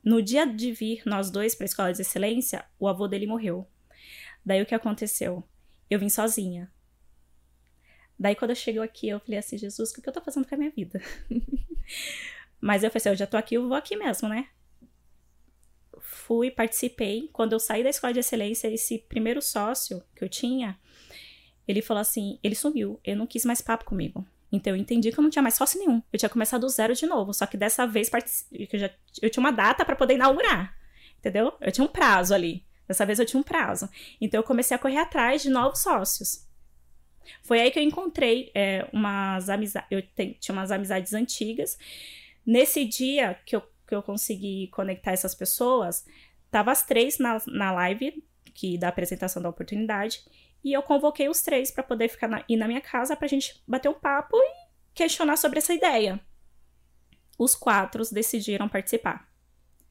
no 0.02 0.22
dia 0.22 0.46
de 0.46 0.72
vir 0.72 1.02
nós 1.06 1.30
dois 1.30 1.54
para 1.54 1.64
a 1.64 1.66
escola 1.66 1.92
de 1.92 2.00
excelência, 2.00 2.64
o 2.78 2.88
avô 2.88 3.06
dele 3.06 3.26
morreu. 3.26 3.66
Daí 4.44 4.62
o 4.62 4.66
que 4.66 4.74
aconteceu? 4.74 5.44
Eu 5.90 5.98
vim 5.98 6.08
sozinha. 6.08 6.72
Daí 8.18 8.34
quando 8.34 8.52
eu 8.52 8.56
chego 8.56 8.80
aqui, 8.82 9.08
eu 9.08 9.20
falei 9.20 9.38
assim, 9.38 9.58
Jesus, 9.58 9.90
o 9.90 10.00
que 10.00 10.08
eu 10.08 10.12
tô 10.12 10.20
fazendo 10.22 10.46
com 10.48 10.54
a 10.54 10.58
minha 10.58 10.70
vida? 10.70 11.00
Mas 12.60 12.82
eu 12.82 12.90
falei 12.90 13.00
assim, 13.02 13.08
eu 13.10 13.16
já 13.16 13.26
tô 13.26 13.36
aqui, 13.36 13.56
eu 13.56 13.68
vou 13.68 13.76
aqui 13.76 13.96
mesmo, 13.96 14.28
né? 14.28 14.48
Fui, 16.32 16.50
participei. 16.50 17.28
Quando 17.30 17.52
eu 17.52 17.60
saí 17.60 17.84
da 17.84 17.90
escola 17.90 18.10
de 18.10 18.20
excelência, 18.20 18.66
esse 18.66 19.00
primeiro 19.00 19.42
sócio 19.42 20.02
que 20.16 20.24
eu 20.24 20.30
tinha, 20.30 20.78
ele 21.68 21.82
falou 21.82 22.00
assim, 22.00 22.38
ele 22.42 22.54
sumiu, 22.54 22.98
ele 23.04 23.16
não 23.16 23.26
quis 23.26 23.44
mais 23.44 23.60
papo 23.60 23.84
comigo. 23.84 24.26
Então 24.50 24.74
eu 24.74 24.80
entendi 24.80 25.12
que 25.12 25.18
eu 25.18 25.22
não 25.22 25.28
tinha 25.28 25.42
mais 25.42 25.56
sócio 25.56 25.78
nenhum. 25.78 26.02
Eu 26.10 26.18
tinha 26.18 26.30
começado 26.30 26.62
do 26.62 26.70
zero 26.70 26.94
de 26.94 27.04
novo. 27.04 27.34
Só 27.34 27.44
que 27.44 27.58
dessa 27.58 27.86
vez 27.86 28.10
eu, 28.50 28.78
já, 28.78 28.90
eu 29.20 29.28
tinha 29.28 29.42
uma 29.42 29.50
data 29.50 29.84
para 29.84 29.94
poder 29.94 30.14
inaugurar. 30.14 30.74
Entendeu? 31.18 31.52
Eu 31.60 31.70
tinha 31.70 31.84
um 31.84 31.88
prazo 31.88 32.32
ali. 32.32 32.64
Dessa 32.88 33.04
vez 33.04 33.18
eu 33.18 33.26
tinha 33.26 33.38
um 33.38 33.44
prazo. 33.44 33.86
Então 34.18 34.40
eu 34.40 34.44
comecei 34.44 34.74
a 34.74 34.80
correr 34.80 34.96
atrás 34.96 35.42
de 35.42 35.50
novos 35.50 35.80
sócios. 35.80 36.48
Foi 37.42 37.60
aí 37.60 37.70
que 37.70 37.78
eu 37.78 37.82
encontrei 37.82 38.50
é, 38.54 38.88
umas 38.90 39.50
amizades. 39.50 39.86
Eu 39.90 40.02
tinha 40.40 40.54
umas 40.54 40.70
amizades 40.70 41.12
antigas. 41.12 41.76
Nesse 42.46 42.86
dia 42.86 43.38
que 43.44 43.54
eu, 43.54 43.62
que 43.92 43.96
eu 43.96 44.02
consegui 44.02 44.68
conectar 44.68 45.12
essas 45.12 45.34
pessoas, 45.34 46.06
tava 46.50 46.72
as 46.72 46.82
três 46.82 47.18
na, 47.18 47.42
na 47.46 47.70
live 47.72 48.24
que 48.54 48.78
da 48.78 48.88
apresentação 48.88 49.42
da 49.42 49.50
oportunidade. 49.50 50.24
E 50.64 50.72
eu 50.72 50.82
convoquei 50.82 51.28
os 51.28 51.42
três 51.42 51.70
para 51.70 51.82
poder 51.82 52.08
ficar 52.08 52.28
na, 52.28 52.42
ir 52.48 52.56
na 52.56 52.66
minha 52.66 52.80
casa 52.80 53.14
pra 53.14 53.28
gente 53.28 53.62
bater 53.68 53.90
um 53.90 53.94
papo 53.94 54.34
e 54.34 54.54
questionar 54.94 55.36
sobre 55.36 55.58
essa 55.58 55.74
ideia. 55.74 56.18
Os 57.38 57.54
quatro 57.54 58.02
decidiram 58.10 58.66
participar. 58.66 59.28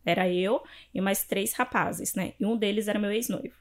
Era 0.04 0.28
eu 0.28 0.64
e 0.92 1.00
mais 1.00 1.24
três 1.24 1.54
rapazes, 1.54 2.16
né? 2.16 2.34
E 2.40 2.46
um 2.46 2.58
deles 2.58 2.88
era 2.88 2.98
meu 2.98 3.12
ex-noivo. 3.12 3.56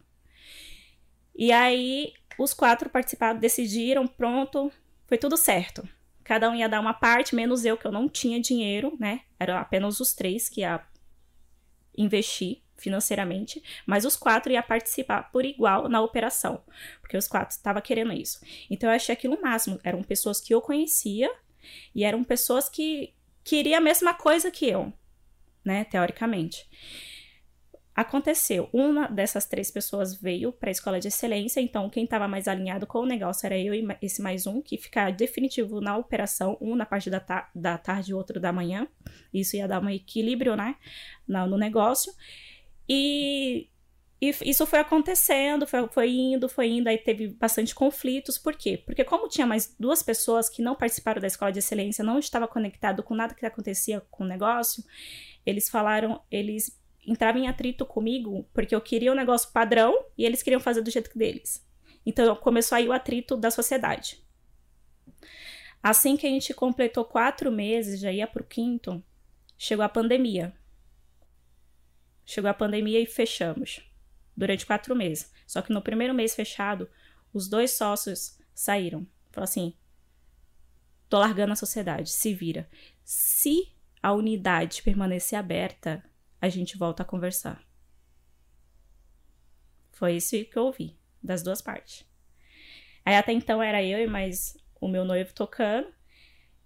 E 1.37 1.53
aí, 1.53 2.15
os 2.39 2.55
quatro 2.55 2.89
participaram, 2.89 3.39
decidiram, 3.39 4.07
pronto, 4.07 4.73
foi 5.07 5.19
tudo 5.19 5.37
certo. 5.37 5.87
Cada 6.31 6.49
um 6.49 6.55
ia 6.55 6.69
dar 6.69 6.79
uma 6.79 6.95
parte, 6.95 7.35
menos 7.35 7.65
eu, 7.65 7.77
que 7.77 7.85
eu 7.85 7.91
não 7.91 8.09
tinha 8.09 8.41
dinheiro, 8.41 8.97
né? 9.01 9.23
Eram 9.37 9.57
apenas 9.57 9.99
os 9.99 10.13
três 10.13 10.49
que 10.49 10.61
ia 10.61 10.81
investir 11.99 12.63
financeiramente, 12.77 13.61
mas 13.85 14.05
os 14.05 14.15
quatro 14.15 14.53
iam 14.53 14.63
participar 14.63 15.25
por 15.33 15.45
igual 15.45 15.89
na 15.89 16.01
operação, 16.01 16.63
porque 17.01 17.17
os 17.17 17.27
quatro 17.27 17.57
estavam 17.57 17.83
querendo 17.83 18.13
isso. 18.13 18.39
Então 18.71 18.89
eu 18.89 18.95
achei 18.95 19.13
aquilo 19.13 19.35
o 19.35 19.43
máximo. 19.43 19.81
Eram 19.83 20.05
pessoas 20.05 20.41
que 20.41 20.55
eu 20.55 20.63
conhecia 20.63 21.29
e 21.93 22.05
eram 22.05 22.23
pessoas 22.23 22.69
que 22.69 23.13
queriam 23.43 23.79
a 23.79 23.81
mesma 23.81 24.15
coisa 24.15 24.53
que 24.53 24.69
eu, 24.69 24.93
né, 25.65 25.83
teoricamente. 25.83 26.65
Aconteceu, 28.01 28.67
uma 28.73 29.09
dessas 29.09 29.45
três 29.45 29.71
pessoas 29.71 30.15
veio 30.15 30.51
para 30.51 30.71
a 30.71 30.73
escola 30.73 30.99
de 30.99 31.09
excelência, 31.09 31.61
então 31.61 31.91
quem 31.91 32.05
estava 32.05 32.27
mais 32.27 32.49
alinhado 32.49 32.87
com 32.87 33.01
o 33.01 33.05
negócio 33.05 33.45
era 33.45 33.59
eu 33.59 33.75
e 33.75 33.87
esse 34.01 34.23
mais 34.23 34.47
um, 34.47 34.63
que 34.63 34.79
ficar 34.79 35.13
definitivo 35.13 35.83
na 35.83 35.99
operação, 35.99 36.57
um 36.63 36.75
na 36.75 36.87
parte 36.87 37.11
da, 37.11 37.21
ta 37.21 37.51
da 37.55 37.77
tarde 37.77 38.13
e 38.13 38.15
outro 38.15 38.41
da 38.41 38.51
manhã. 38.55 38.89
Isso 39.35 39.55
ia 39.55 39.69
dar 39.69 39.83
um 39.83 39.91
equilíbrio, 39.91 40.57
né, 40.57 40.77
no, 41.29 41.47
no 41.47 41.59
negócio. 41.59 42.11
E, 42.89 43.69
e 44.19 44.31
isso 44.47 44.65
foi 44.65 44.79
acontecendo, 44.79 45.67
foi, 45.67 45.87
foi 45.89 46.11
indo, 46.11 46.49
foi 46.49 46.71
indo, 46.71 46.89
aí 46.89 46.97
teve 46.97 47.29
bastante 47.29 47.75
conflitos. 47.75 48.39
Por 48.39 48.57
quê? 48.57 48.79
Porque 48.79 49.05
como 49.05 49.29
tinha 49.29 49.47
mais 49.47 49.77
duas 49.79 50.03
pessoas 50.03 50.49
que 50.49 50.63
não 50.63 50.75
participaram 50.75 51.21
da 51.21 51.27
escola 51.27 51.53
de 51.53 51.59
excelência, 51.59 52.03
não 52.03 52.19
estava 52.19 52.49
conectado 52.49 53.03
com 53.03 53.15
nada 53.15 53.35
que 53.35 53.45
acontecia 53.45 54.01
com 54.11 54.25
o 54.25 54.27
negócio, 54.27 54.83
eles 55.45 55.69
falaram, 55.69 56.23
eles 56.31 56.80
entravam 57.07 57.43
em 57.43 57.49
atrito 57.49 57.87
comigo 57.87 58.49
porque 58.53 58.75
eu 58.75 58.81
queria 58.81 59.11
o 59.11 59.15
um 59.15 59.17
negócio 59.17 59.51
padrão 59.53 60.05
e 60.17 60.25
eles 60.25 60.43
queriam 60.43 60.61
fazer 60.61 60.83
do 60.83 60.91
jeito 60.91 61.17
deles. 61.17 61.67
Então 62.05 62.35
começou 62.37 62.77
aí 62.77 62.89
o 62.89 62.93
atrito 62.93 63.37
da 63.37 63.51
sociedade. 63.51 64.23
Assim 65.83 66.17
que 66.17 66.27
a 66.27 66.31
gente 66.31 66.53
completou 66.53 67.05
quatro 67.05 67.51
meses, 67.51 68.01
já 68.01 68.13
ia 68.13 68.27
pro 68.27 68.45
quinto, 68.45 69.03
chegou 69.57 69.85
a 69.85 69.89
pandemia. 69.89 70.55
Chegou 72.25 72.51
a 72.51 72.55
pandemia 72.55 73.01
e 73.01 73.07
fechamos. 73.07 73.81
Durante 74.37 74.67
quatro 74.67 74.95
meses. 74.95 75.33
Só 75.47 75.61
que 75.63 75.73
no 75.73 75.83
primeiro 75.83 76.15
mês 76.15 76.35
fechado, 76.35 76.89
os 77.33 77.49
dois 77.49 77.73
sócios 77.73 78.39
saíram. 78.55 79.07
Falaram 79.31 79.45
assim: 79.45 79.75
tô 81.09 81.19
largando 81.19 81.53
a 81.53 81.57
sociedade, 81.57 82.11
se 82.11 82.33
vira. 82.33 82.69
Se 83.05 83.73
a 84.03 84.13
unidade 84.13 84.83
permanecer 84.83 85.39
aberta, 85.39 86.05
a 86.41 86.49
gente 86.49 86.77
volta 86.77 87.03
a 87.03 87.07
conversar. 87.07 87.63
Foi 89.93 90.17
isso 90.17 90.31
que 90.45 90.57
eu 90.57 90.65
ouvi, 90.65 90.97
das 91.23 91.43
duas 91.43 91.61
partes. 91.61 92.07
Aí 93.05 93.15
até 93.17 93.33
então 93.33 93.63
era 93.63 93.83
eu 93.83 93.99
e 93.99 94.07
mais 94.07 94.57
o 94.81 94.89
meu 94.89 95.05
noivo 95.05 95.35
tocando. 95.35 95.89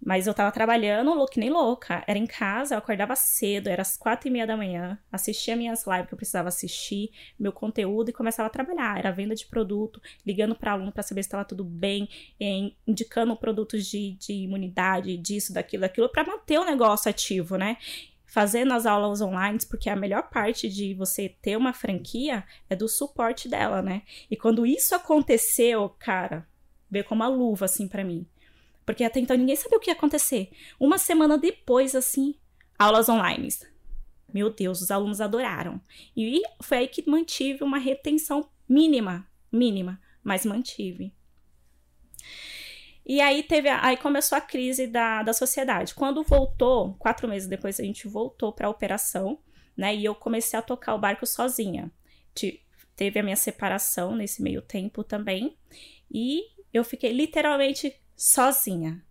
Mas 0.05 0.27
eu 0.27 0.33
tava 0.35 0.51
trabalhando 0.51 1.13
louco, 1.13 1.39
nem 1.39 1.49
louca. 1.49 2.03
Era 2.05 2.19
em 2.19 2.27
casa, 2.27 2.75
eu 2.75 2.77
acordava 2.77 3.15
cedo, 3.15 3.69
era 3.69 3.81
às 3.81 3.97
quatro 3.97 4.27
e 4.27 4.31
meia 4.31 4.45
da 4.45 4.55
manhã, 4.55 4.99
assistia 5.11 5.55
minhas 5.55 5.87
lives 5.87 6.07
que 6.07 6.13
eu 6.13 6.17
precisava 6.17 6.49
assistir, 6.49 7.09
meu 7.39 7.51
conteúdo 7.51 8.09
e 8.09 8.13
começava 8.13 8.45
a 8.45 8.51
trabalhar. 8.51 8.99
Era 8.99 9.11
venda 9.11 9.33
de 9.33 9.47
produto, 9.47 9.99
ligando 10.23 10.53
para 10.53 10.73
aluno 10.73 10.91
para 10.91 11.01
saber 11.01 11.23
se 11.23 11.27
estava 11.27 11.43
tudo 11.43 11.63
bem, 11.63 12.07
indicando 12.85 13.35
produtos 13.35 13.87
de, 13.87 14.11
de 14.11 14.33
imunidade, 14.33 15.17
disso, 15.17 15.51
daquilo, 15.53 15.81
daquilo, 15.81 16.09
para 16.09 16.23
manter 16.23 16.59
o 16.59 16.65
negócio 16.65 17.09
ativo, 17.09 17.57
né? 17.57 17.77
Fazendo 18.35 18.73
as 18.73 18.85
aulas 18.85 19.21
online, 19.21 19.59
porque 19.69 19.89
a 19.89 19.95
melhor 19.95 20.29
parte 20.29 20.67
de 20.67 20.93
você 20.93 21.29
ter 21.41 21.55
uma 21.55 21.71
franquia 21.71 22.43
é 22.69 22.75
do 22.75 22.89
suporte 22.89 23.47
dela, 23.47 23.81
né? 23.81 24.01
E 24.29 24.35
quando 24.35 24.65
isso 24.65 24.93
aconteceu, 24.93 25.87
cara, 25.97 26.45
veio 26.91 27.05
como 27.05 27.21
uma 27.21 27.29
luva 27.29 27.63
assim 27.63 27.87
para 27.87 28.03
mim 28.03 28.27
porque 28.85 29.03
até 29.03 29.19
então 29.19 29.35
ninguém 29.35 29.55
sabia 29.55 29.77
o 29.77 29.81
que 29.81 29.89
ia 29.89 29.95
acontecer. 29.95 30.51
Uma 30.79 30.97
semana 30.97 31.37
depois, 31.37 31.95
assim, 31.95 32.35
aulas 32.77 33.09
online. 33.09 33.49
Meu 34.31 34.49
Deus, 34.49 34.81
os 34.81 34.91
alunos 34.91 35.19
adoraram. 35.19 35.81
E 36.15 36.41
foi 36.61 36.77
aí 36.79 36.87
que 36.87 37.09
mantive 37.09 37.63
uma 37.63 37.79
retenção 37.79 38.47
mínima, 38.69 39.27
mínima, 39.51 39.99
mas 40.23 40.45
mantive. 40.45 41.11
E 43.05 43.21
aí 43.21 43.43
teve, 43.43 43.69
aí 43.69 43.97
começou 43.97 44.35
a 44.35 44.41
crise 44.41 44.87
da, 44.87 45.21
da 45.21 45.31
sociedade. 45.31 45.93
Quando 45.93 46.23
voltou, 46.23 46.95
quatro 46.95 47.27
meses 47.27 47.47
depois 47.47 47.79
a 47.79 47.83
gente 47.83 48.07
voltou 48.07 48.51
para 48.51 48.67
a 48.67 48.69
operação, 48.69 49.37
né? 49.77 49.95
E 49.95 50.03
eu 50.03 50.15
comecei 50.15 50.57
a 50.57 50.61
tocar 50.61 50.95
o 50.95 50.99
barco 50.99 51.25
sozinha. 51.25 51.91
teve 52.95 53.19
a 53.19 53.23
minha 53.23 53.35
separação 53.35 54.15
nesse 54.15 54.41
meio 54.41 54.61
tempo 54.61 55.03
também. 55.03 55.55
E 56.11 56.41
eu 56.73 56.83
fiquei 56.83 57.11
literalmente 57.11 57.95
sozinha. 58.15 59.05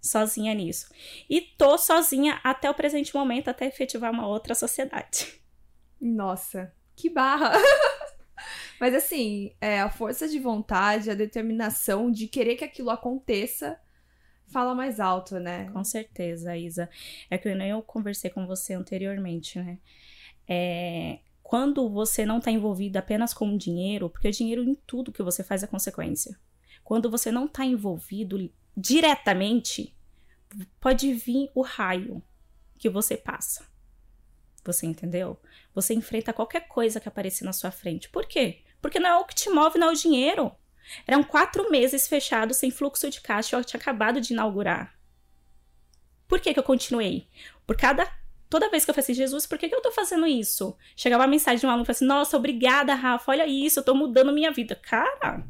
Sozinha 0.00 0.52
nisso. 0.54 0.92
E 1.30 1.40
tô 1.40 1.78
sozinha 1.78 2.40
até 2.42 2.68
o 2.68 2.74
presente 2.74 3.14
momento, 3.14 3.48
até 3.48 3.66
efetivar 3.66 4.10
uma 4.10 4.26
outra 4.26 4.54
sociedade. 4.54 5.40
Nossa, 6.00 6.72
que 6.96 7.08
barra! 7.08 7.52
Mas 8.80 8.94
assim, 8.94 9.52
é, 9.60 9.80
a 9.80 9.90
força 9.90 10.28
de 10.28 10.38
vontade, 10.38 11.10
a 11.10 11.14
determinação 11.14 12.10
de 12.10 12.28
querer 12.28 12.56
que 12.56 12.64
aquilo 12.64 12.90
aconteça 12.90 13.78
fala 14.48 14.74
mais 14.74 14.98
alto, 14.98 15.38
né? 15.38 15.70
Com 15.70 15.84
certeza, 15.84 16.56
Isa. 16.56 16.88
É 17.30 17.38
que 17.38 17.54
nem 17.54 17.70
eu 17.70 17.82
conversei 17.82 18.30
com 18.30 18.46
você 18.46 18.74
anteriormente, 18.74 19.58
né? 19.58 19.78
É, 20.48 21.18
quando 21.42 21.88
você 21.88 22.24
não 22.24 22.38
está 22.38 22.50
envolvido 22.50 22.98
apenas 22.98 23.32
com 23.32 23.54
o 23.54 23.58
dinheiro, 23.58 24.08
porque 24.08 24.28
o 24.28 24.32
dinheiro 24.32 24.62
em 24.62 24.74
tudo 24.86 25.12
que 25.12 25.22
você 25.22 25.42
faz 25.44 25.62
é 25.62 25.66
consequência. 25.66 26.38
Quando 26.82 27.10
você 27.10 27.30
não 27.30 27.46
está 27.46 27.64
envolvido 27.64 28.50
diretamente, 28.76 29.94
pode 30.80 31.12
vir 31.12 31.50
o 31.54 31.62
raio 31.62 32.22
que 32.78 32.88
você 32.88 33.16
passa. 33.16 33.66
Você 34.64 34.86
entendeu? 34.86 35.38
Você 35.74 35.94
enfrenta 35.94 36.32
qualquer 36.32 36.68
coisa 36.68 37.00
que 37.00 37.08
aparecer 37.08 37.44
na 37.44 37.52
sua 37.52 37.70
frente. 37.70 38.08
Por 38.08 38.26
quê? 38.26 38.62
Porque 38.80 38.98
não 38.98 39.08
é 39.08 39.16
o 39.16 39.24
que 39.24 39.34
te 39.34 39.50
move, 39.50 39.78
não 39.78 39.88
é 39.88 39.92
o 39.92 39.96
dinheiro. 39.96 40.52
Eram 41.06 41.22
quatro 41.22 41.70
meses 41.70 42.08
fechados 42.08 42.56
sem 42.56 42.70
fluxo 42.70 43.10
de 43.10 43.20
caixa, 43.20 43.56
eu 43.56 43.64
tinha 43.64 43.80
acabado 43.80 44.20
de 44.20 44.32
inaugurar. 44.32 44.94
Por 46.26 46.40
que, 46.40 46.52
que 46.52 46.58
eu 46.58 46.64
continuei? 46.64 47.28
Por 47.66 47.76
cada. 47.76 48.08
Toda 48.48 48.70
vez 48.70 48.84
que 48.84 48.90
eu 48.90 48.94
falei 48.94 49.04
assim, 49.04 49.14
Jesus, 49.14 49.46
por 49.46 49.58
que, 49.58 49.68
que 49.68 49.74
eu 49.74 49.82
tô 49.82 49.92
fazendo 49.92 50.26
isso? 50.26 50.76
Chegava 50.96 51.24
a 51.24 51.26
mensagem 51.26 51.60
de 51.60 51.66
um 51.66 51.70
aluno 51.70 51.84
e 51.86 51.90
assim: 51.90 52.06
Nossa, 52.06 52.36
obrigada, 52.36 52.94
Rafa, 52.94 53.30
olha 53.30 53.46
isso, 53.46 53.80
eu 53.80 53.84
tô 53.84 53.94
mudando 53.94 54.32
minha 54.32 54.50
vida. 54.50 54.74
Cara, 54.74 55.44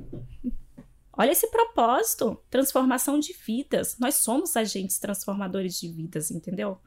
Olha 1.18 1.32
esse 1.32 1.50
propósito, 1.50 2.40
transformação 2.48 3.18
de 3.18 3.32
vidas. 3.32 3.98
Nós 3.98 4.14
somos 4.14 4.56
agentes 4.56 5.00
transformadores 5.00 5.76
de 5.80 5.88
vidas, 5.88 6.30
entendeu? 6.30 6.78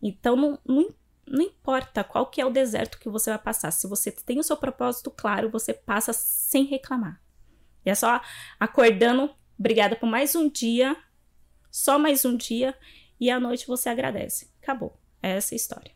Então 0.00 0.36
não, 0.36 0.58
não, 0.64 0.94
não 1.32 1.42
importa 1.42 2.04
qual 2.04 2.26
que 2.26 2.42
é 2.42 2.46
o 2.46 2.50
deserto 2.50 2.98
que 2.98 3.08
você 3.08 3.30
vai 3.30 3.38
passar. 3.38 3.70
Se 3.70 3.86
você 3.86 4.12
tem 4.12 4.38
o 4.38 4.42
seu 4.42 4.56
propósito 4.56 5.10
claro, 5.10 5.48
você 5.48 5.72
passa 5.72 6.12
sem 6.12 6.64
reclamar. 6.64 7.20
E 7.84 7.90
é 7.90 7.94
só 7.94 8.20
acordando, 8.60 9.34
obrigada 9.58 9.96
por 9.96 10.06
mais 10.06 10.36
um 10.36 10.48
dia, 10.48 10.94
só 11.70 11.98
mais 11.98 12.26
um 12.26 12.36
dia, 12.36 12.76
e 13.18 13.30
à 13.30 13.40
noite 13.40 13.66
você 13.66 13.88
agradece. 13.88 14.50
Acabou. 14.62 15.00
É 15.22 15.30
essa 15.30 15.54
a 15.54 15.56
história. 15.56 15.90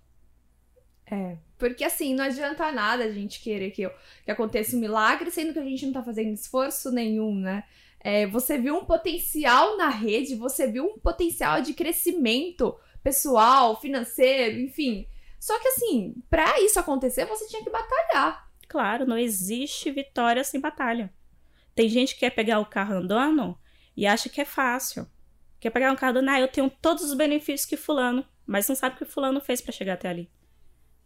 É, 1.09 1.37
porque 1.59 1.85
assim, 1.85 2.15
não 2.15 2.25
adianta 2.25 2.73
nada 2.73 3.05
a 3.05 3.13
gente 3.13 3.41
querer 3.41 3.71
que, 3.73 3.89
que 4.25 4.31
aconteça 4.31 4.75
um 4.75 4.81
milagre, 4.81 5.31
sendo 5.31 5.53
que 5.53 5.59
a 5.59 5.65
gente 5.65 5.85
não 5.85 5.93
tá 5.93 6.03
fazendo 6.03 6.33
esforço 6.33 6.91
nenhum, 6.91 7.35
né? 7.35 7.63
É, 8.01 8.27
você 8.27 8.57
viu 8.57 8.77
um 8.77 8.85
potencial 8.85 9.77
na 9.77 9.91
rede, 9.91 10.35
você 10.35 10.67
viu 10.67 10.87
um 10.87 10.99
potencial 10.99 11.61
de 11.61 11.75
crescimento 11.75 12.75
pessoal, 13.03 13.79
financeiro, 13.81 14.59
enfim. 14.61 15.07
Só 15.39 15.59
que 15.61 15.69
assim, 15.69 16.15
para 16.29 16.61
isso 16.61 16.79
acontecer, 16.79 17.25
você 17.27 17.47
tinha 17.47 17.63
que 17.63 17.71
batalhar. 17.71 18.51
Claro, 18.69 19.07
não 19.07 19.19
existe 19.19 19.91
vitória 19.91 20.43
sem 20.43 20.61
batalha. 20.61 21.13
Tem 21.75 21.89
gente 21.89 22.15
que 22.15 22.21
quer 22.21 22.31
pegar 22.31 22.59
o 22.59 22.67
carro 22.67 22.95
andando 22.95 23.57
e 23.97 24.07
acha 24.07 24.29
que 24.29 24.41
é 24.41 24.45
fácil. 24.45 25.07
Quer 25.61 25.71
pegar 25.71 25.93
um 25.93 25.97
carro 25.97 26.13
andando, 26.13 26.31
ah, 26.31 26.41
eu 26.41 26.49
tenho 26.49 26.71
todos 26.71 27.05
os 27.05 27.15
benefícios 27.15 27.69
que 27.69 27.77
fulano, 27.77 28.27
mas 28.47 28.69
não 28.69 28.75
sabe 28.75 28.97
o 28.97 28.99
que 28.99 29.05
fulano 29.05 29.41
fez 29.41 29.61
para 29.61 29.73
chegar 29.73 29.95
até 29.95 30.09
ali. 30.09 30.31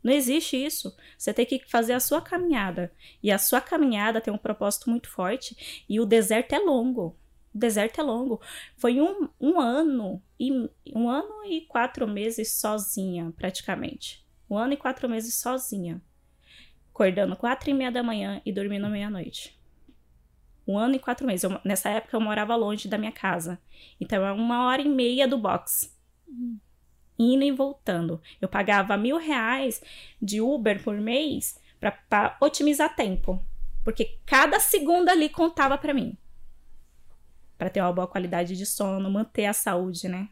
Não 0.02 0.12
existe 0.12 0.56
isso. 0.56 0.96
Você 1.16 1.32
tem 1.32 1.44
que 1.44 1.68
fazer 1.68 1.92
a 1.92 2.00
sua 2.00 2.22
caminhada. 2.22 2.92
E 3.22 3.30
a 3.30 3.38
sua 3.38 3.60
caminhada 3.60 4.20
tem 4.20 4.32
um 4.32 4.38
propósito 4.38 4.88
muito 4.88 5.08
forte. 5.08 5.84
E 5.88 6.00
o 6.00 6.06
deserto 6.06 6.54
é 6.54 6.58
longo. 6.58 7.16
O 7.54 7.58
deserto 7.58 8.00
é 8.00 8.02
longo. 8.02 8.40
Foi 8.76 9.00
um, 9.00 9.28
um 9.40 9.60
ano 9.60 10.22
e 10.38 10.50
um 10.94 11.08
ano 11.08 11.44
e 11.44 11.62
quatro 11.62 12.08
meses 12.08 12.54
sozinha, 12.54 13.32
praticamente. 13.36 14.19
Um 14.50 14.58
ano 14.58 14.74
e 14.74 14.76
quatro 14.76 15.08
meses 15.08 15.34
sozinha. 15.34 16.02
Acordando 16.92 17.36
quatro 17.36 17.70
e 17.70 17.74
meia 17.74 17.92
da 17.92 18.02
manhã 18.02 18.42
e 18.44 18.52
dormindo 18.52 18.88
meia-noite. 18.88 19.58
Um 20.66 20.76
ano 20.76 20.96
e 20.96 20.98
quatro 20.98 21.26
meses. 21.26 21.44
Eu, 21.44 21.60
nessa 21.64 21.88
época 21.88 22.16
eu 22.16 22.20
morava 22.20 22.56
longe 22.56 22.88
da 22.88 22.98
minha 22.98 23.12
casa. 23.12 23.60
Então 24.00 24.26
é 24.26 24.32
uma 24.32 24.66
hora 24.66 24.82
e 24.82 24.88
meia 24.88 25.28
do 25.28 25.38
box 25.38 25.96
indo 27.18 27.44
e 27.44 27.52
voltando. 27.52 28.20
Eu 28.40 28.48
pagava 28.48 28.96
mil 28.96 29.18
reais 29.18 29.82
de 30.20 30.40
Uber 30.40 30.82
por 30.82 30.96
mês 30.96 31.60
para 31.78 32.36
otimizar 32.40 32.96
tempo. 32.96 33.44
Porque 33.84 34.18
cada 34.24 34.58
segundo 34.58 35.08
ali 35.08 35.28
contava 35.28 35.76
para 35.76 35.94
mim. 35.94 36.16
Para 37.58 37.70
ter 37.70 37.80
uma 37.80 37.92
boa 37.92 38.06
qualidade 38.06 38.56
de 38.56 38.64
sono, 38.64 39.10
manter 39.10 39.44
a 39.44 39.52
saúde, 39.52 40.08
né? 40.08 40.28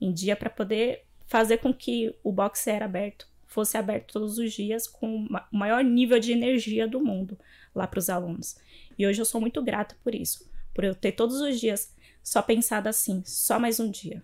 Em 0.00 0.12
dia 0.12 0.34
para 0.34 0.50
poder 0.50 1.06
fazer 1.26 1.58
com 1.58 1.72
que 1.72 2.14
o 2.22 2.32
box 2.32 2.66
era 2.66 2.86
aberto, 2.86 3.28
fosse 3.52 3.76
aberto 3.76 4.12
todos 4.12 4.38
os 4.38 4.52
dias 4.52 4.86
com 4.86 5.26
o 5.26 5.56
maior 5.56 5.82
nível 5.84 6.18
de 6.18 6.32
energia 6.32 6.86
do 6.86 7.00
mundo 7.00 7.38
lá 7.74 7.86
para 7.86 7.98
os 7.98 8.08
alunos. 8.08 8.56
E 8.98 9.06
hoje 9.06 9.20
eu 9.20 9.24
sou 9.24 9.40
muito 9.40 9.62
grata 9.62 9.96
por 10.02 10.14
isso, 10.14 10.50
por 10.74 10.84
eu 10.84 10.94
ter 10.94 11.12
todos 11.12 11.40
os 11.40 11.60
dias 11.60 11.94
só 12.22 12.40
pensado 12.42 12.88
assim, 12.88 13.22
só 13.24 13.58
mais 13.58 13.80
um 13.80 13.90
dia. 13.90 14.22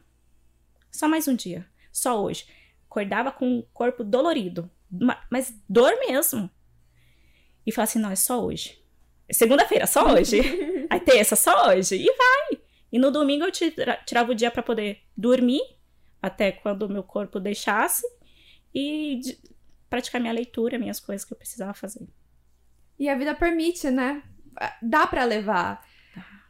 Só 0.90 1.08
mais 1.08 1.28
um 1.28 1.34
dia 1.34 1.66
só 1.98 2.22
hoje. 2.22 2.46
Acordava 2.88 3.30
com 3.30 3.58
o 3.58 3.62
corpo 3.74 4.02
dolorido, 4.02 4.70
mas 5.30 5.54
dor 5.68 5.92
mesmo. 6.06 6.48
E 7.66 7.72
falava 7.72 7.90
assim: 7.90 7.98
não, 7.98 8.10
é 8.10 8.16
só 8.16 8.42
hoje. 8.42 8.82
Segunda-feira, 9.30 9.86
só 9.86 10.14
hoje. 10.14 10.40
Aí 10.88 11.00
terça, 11.00 11.36
só 11.36 11.68
hoje. 11.68 11.96
E 11.96 12.06
vai. 12.06 12.62
E 12.90 12.98
no 12.98 13.10
domingo 13.10 13.44
eu 13.44 13.52
tirava 13.52 14.32
o 14.32 14.34
dia 14.34 14.50
para 14.50 14.62
poder 14.62 15.02
dormir, 15.14 15.60
até 16.22 16.50
quando 16.50 16.82
o 16.82 16.88
meu 16.88 17.02
corpo 17.02 17.38
deixasse, 17.38 18.02
e 18.74 19.20
praticar 19.88 20.20
minha 20.20 20.32
leitura, 20.32 20.78
minhas 20.78 21.00
coisas 21.00 21.24
que 21.24 21.32
eu 21.32 21.38
precisava 21.38 21.74
fazer. 21.74 22.06
E 22.98 23.08
a 23.08 23.14
vida 23.14 23.34
permite, 23.34 23.90
né? 23.90 24.22
Dá 24.82 25.06
para 25.06 25.24
levar. 25.24 25.86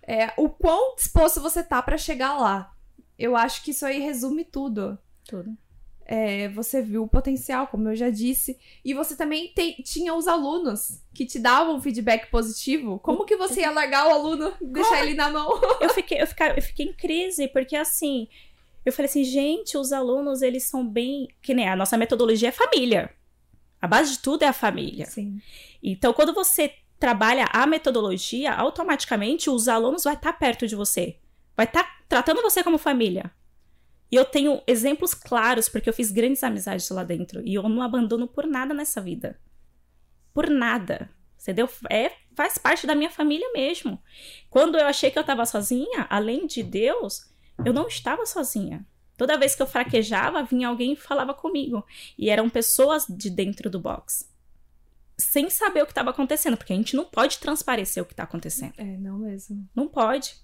É, 0.03 0.33
o 0.37 0.49
quão 0.49 0.97
disposto 0.97 1.41
você 1.41 1.63
tá 1.63 1.83
para 1.83 1.99
chegar 1.99 2.37
lá. 2.39 2.75
Eu 3.19 3.37
acho 3.37 3.63
que 3.63 3.73
isso 3.73 3.85
aí 3.85 4.01
resume 4.01 4.45
tudo. 4.45 4.99
Tudo. 5.25 5.57
É, 6.07 6.49
você 6.49 6.81
viu 6.81 7.03
o 7.03 7.09
potencial, 7.09 7.67
como 7.67 7.91
eu 7.91 7.95
já 7.95 8.09
disse. 8.09 8.59
E 8.83 8.95
você 8.95 9.15
também 9.15 9.53
te, 9.55 9.83
tinha 9.83 10.15
os 10.15 10.27
alunos 10.27 11.03
que 11.13 11.27
te 11.27 11.39
davam 11.39 11.83
feedback 11.83 12.31
positivo. 12.31 12.99
Como 13.01 13.27
que 13.27 13.37
você 13.37 13.61
ia 13.61 13.71
largar 13.71 14.07
o 14.07 14.11
aluno, 14.11 14.55
deixar 14.59 15.03
ele 15.05 15.13
na 15.13 15.29
mão? 15.29 15.61
Eu 15.83 15.91
fiquei, 15.91 16.23
eu, 16.23 16.27
fiquei, 16.27 16.51
eu 16.57 16.63
fiquei 16.63 16.87
em 16.87 16.93
crise, 16.95 17.49
porque 17.49 17.77
assim, 17.77 18.27
eu 18.89 18.93
falei 18.93 19.09
assim, 19.09 19.25
gente, 19.25 19.77
os 19.77 19.93
alunos, 19.93 20.43
eles 20.43 20.65
são 20.65 20.87
bem. 20.87 21.29
Que 21.41 21.55
nem 21.55 21.69
a 21.69 21.77
nossa 21.77 21.97
metodologia 21.97 22.49
é 22.49 22.53
família. 22.53 23.11
A 23.81 23.87
base 23.87 24.13
de 24.13 24.19
tudo 24.19 24.43
é 24.43 24.49
a 24.49 24.53
família. 24.53 25.07
Sim. 25.07 25.41
Então, 25.83 26.13
quando 26.13 26.33
você 26.33 26.73
trabalha 26.99 27.49
a 27.53 27.67
metodologia, 27.67 28.53
automaticamente 28.53 29.49
os 29.49 29.69
alunos 29.69 30.05
vão 30.05 30.13
estar 30.13 30.33
perto 30.33 30.67
de 30.67 30.75
você. 30.75 31.17
Vai 31.57 31.67
estar 31.67 32.05
tratando 32.09 32.43
você 32.43 32.63
como 32.63 32.79
família. 32.79 33.31
E 34.11 34.17
eu 34.17 34.25
tenho 34.25 34.63
exemplos 34.67 35.13
claros, 35.13 35.69
porque 35.69 35.89
eu 35.89 35.93
fiz 35.93 36.11
grandes 36.11 36.43
amizades 36.43 36.89
lá 36.91 37.05
dentro. 37.05 37.47
E 37.47 37.55
eu 37.55 37.69
não 37.69 37.83
abandono 37.83 38.27
por 38.27 38.47
nada 38.47 38.73
nessa 38.73 39.01
vida. 39.01 39.39
Por 40.33 40.49
nada. 40.49 41.11
Entendeu? 41.41 41.69
É, 41.91 42.13
faz 42.35 42.59
parte 42.59 42.87
da 42.87 42.95
minha 42.95 43.11
família 43.11 43.49
mesmo. 43.53 44.03
Quando 44.51 44.77
eu 44.77 44.87
achei 44.87 45.11
que 45.11 45.19
eu 45.19 45.23
estava 45.23 45.47
sozinha, 45.47 46.07
além 46.11 46.47
de 46.47 46.63
Deus, 46.63 47.29
eu 47.65 47.73
não 47.73 47.87
estava 47.87 48.25
sozinha. 48.27 48.87
Toda 49.17 49.37
vez 49.37 49.55
que 49.57 49.63
eu 49.63 49.67
fraquejava, 49.67 50.45
vinha 50.45 50.69
alguém 50.69 50.93
e 50.93 50.97
falava 50.97 51.35
comigo. 51.35 51.85
E 52.17 52.31
eram 52.31 52.49
pessoas 52.49 53.05
de 53.09 53.29
dentro 53.29 53.69
do 53.69 53.81
box. 53.81 54.31
Sem 55.17 55.51
saber 55.51 55.83
o 55.83 55.87
que 55.87 55.91
estava 55.91 56.11
acontecendo, 56.11 56.57
porque 56.57 56.73
a 56.73 56.77
gente 56.77 56.95
não 56.95 57.05
pode 57.05 57.39
transparecer 57.39 58.01
o 58.01 58.07
que 58.07 58.13
está 58.13 58.23
acontecendo. 58.23 58.75
É, 58.79 58.85
não 58.85 59.19
mesmo. 59.19 59.69
Não 59.75 59.89
pode. 59.89 60.37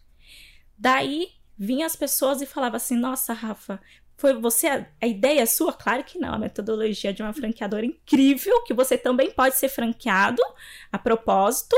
Daí 0.77 1.29
vinha 1.57 1.87
as 1.87 1.95
pessoas 1.95 2.43
e 2.43 2.47
falava 2.47 2.77
assim: 2.77 2.97
Nossa, 2.97 3.33
Rafa, 3.33 3.81
foi 4.17 4.35
você 4.35 4.67
a, 4.67 4.87
a, 5.01 5.07
ideia 5.07 5.43
é 5.43 5.47
sua? 5.47 5.73
Claro 5.73 6.03
que 6.03 6.19
não. 6.19 6.35
A 6.35 6.39
metodologia 6.39 7.13
de 7.13 7.23
uma 7.23 7.33
franqueadora 7.33 7.87
incrível, 7.87 8.65
que 8.65 8.75
você 8.75 8.99
também 8.99 9.31
pode 9.31 9.55
ser 9.57 9.69
franqueado 9.69 10.43
a 10.91 10.99
propósito. 10.99 11.77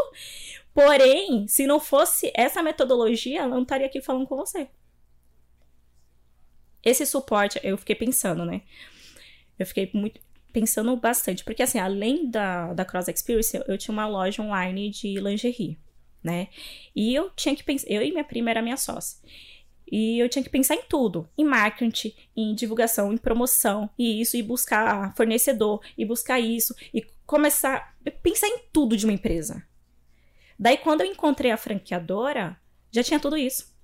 Porém, 0.72 1.46
se 1.48 1.66
não 1.66 1.78
fosse 1.78 2.32
essa 2.34 2.62
metodologia, 2.62 3.40
ela 3.40 3.54
não 3.54 3.62
estaria 3.62 3.86
aqui 3.86 4.00
falando 4.00 4.26
com 4.26 4.36
você. 4.36 4.68
Esse 6.86 7.04
suporte, 7.04 7.58
eu 7.64 7.76
fiquei 7.76 7.96
pensando, 7.96 8.44
né? 8.44 8.62
Eu 9.58 9.66
fiquei 9.66 9.90
muito 9.92 10.20
pensando 10.52 10.96
bastante, 10.96 11.42
porque 11.42 11.64
assim, 11.64 11.80
além 11.80 12.30
da, 12.30 12.72
da 12.72 12.84
Cross 12.84 13.08
Experience, 13.08 13.60
eu 13.66 13.76
tinha 13.76 13.92
uma 13.92 14.06
loja 14.06 14.40
online 14.40 14.88
de 14.88 15.18
lingerie, 15.18 15.76
né? 16.22 16.46
E 16.94 17.12
eu 17.12 17.28
tinha 17.30 17.56
que 17.56 17.64
pensar, 17.64 17.88
eu 17.90 18.02
e 18.02 18.12
minha 18.12 18.22
prima 18.22 18.50
era 18.50 18.62
minha 18.62 18.76
sócia. 18.76 19.18
E 19.90 20.16
eu 20.20 20.28
tinha 20.28 20.44
que 20.44 20.48
pensar 20.48 20.76
em 20.76 20.82
tudo, 20.88 21.28
em 21.36 21.44
marketing, 21.44 22.14
em 22.36 22.54
divulgação, 22.54 23.12
em 23.12 23.16
promoção, 23.16 23.90
e 23.98 24.20
isso, 24.20 24.36
e 24.36 24.42
buscar 24.42 25.12
fornecedor, 25.16 25.80
e 25.98 26.04
buscar 26.04 26.38
isso, 26.38 26.72
e 26.94 27.04
começar 27.26 27.96
pensar 28.22 28.46
em 28.46 28.60
tudo 28.72 28.96
de 28.96 29.04
uma 29.04 29.12
empresa. 29.12 29.66
Daí, 30.56 30.76
quando 30.76 31.00
eu 31.00 31.06
encontrei 31.06 31.50
a 31.50 31.56
franqueadora, 31.56 32.56
já 32.92 33.02
tinha 33.02 33.18
tudo 33.18 33.36
isso. 33.36 33.74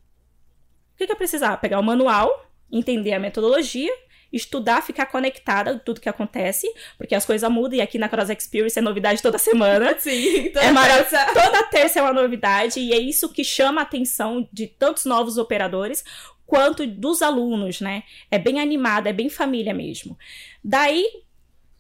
O 0.95 0.99
que, 0.99 1.07
que 1.07 1.13
eu 1.13 1.17
precisava? 1.17 1.57
Pegar 1.57 1.81
o 1.81 1.83
manual, 1.83 2.31
entender 2.73 3.13
a 3.13 3.19
metodologia 3.19 3.93
estudar, 4.33 4.81
ficar 4.83 5.07
conectada 5.07 5.79
tudo 5.79 6.01
que 6.01 6.09
acontece, 6.09 6.67
porque 6.97 7.15
as 7.15 7.27
coisas 7.27 7.49
mudam 7.51 7.79
e 7.79 7.83
aqui 7.83 7.99
na 7.99 8.09
Cross 8.09 8.31
Experience 8.31 8.79
é 8.79 8.83
novidade 8.83 9.21
toda 9.21 9.37
semana. 9.37 9.95
Sim, 10.01 10.51
toda 10.51 10.65
é 10.65 10.73
terça. 10.73 11.27
Toda 11.35 11.63
terça 11.65 11.99
é 11.99 12.03
uma 12.03 12.13
novidade 12.13 12.81
e 12.81 12.93
é 12.93 12.99
isso 12.99 13.29
que 13.29 13.45
chama 13.45 13.83
a 13.83 13.85
atenção 13.85 14.49
de 14.51 14.67
tantos 14.67 15.05
novos 15.05 15.37
operadores 15.37 16.03
quanto 16.47 16.87
dos 16.87 17.23
alunos, 17.23 17.81
né? 17.81 18.05
É 18.31 18.39
bem 18.39 18.61
animada, 18.61 19.11
é 19.11 19.13
bem 19.13 19.29
família 19.29 19.75
mesmo. 19.75 20.19
Daí 20.65 21.07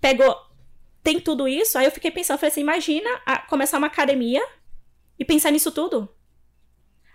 pegou 0.00 0.36
tem 1.02 1.18
tudo 1.18 1.48
isso, 1.48 1.76
aí 1.76 1.84
eu 1.84 1.90
fiquei 1.90 2.12
pensando, 2.12 2.38
falei 2.38 2.52
assim, 2.52 2.60
imagina 2.60 3.10
a, 3.26 3.38
começar 3.38 3.78
uma 3.78 3.88
academia 3.88 4.42
e 5.18 5.24
pensar 5.24 5.50
nisso 5.50 5.72
tudo. 5.72 6.08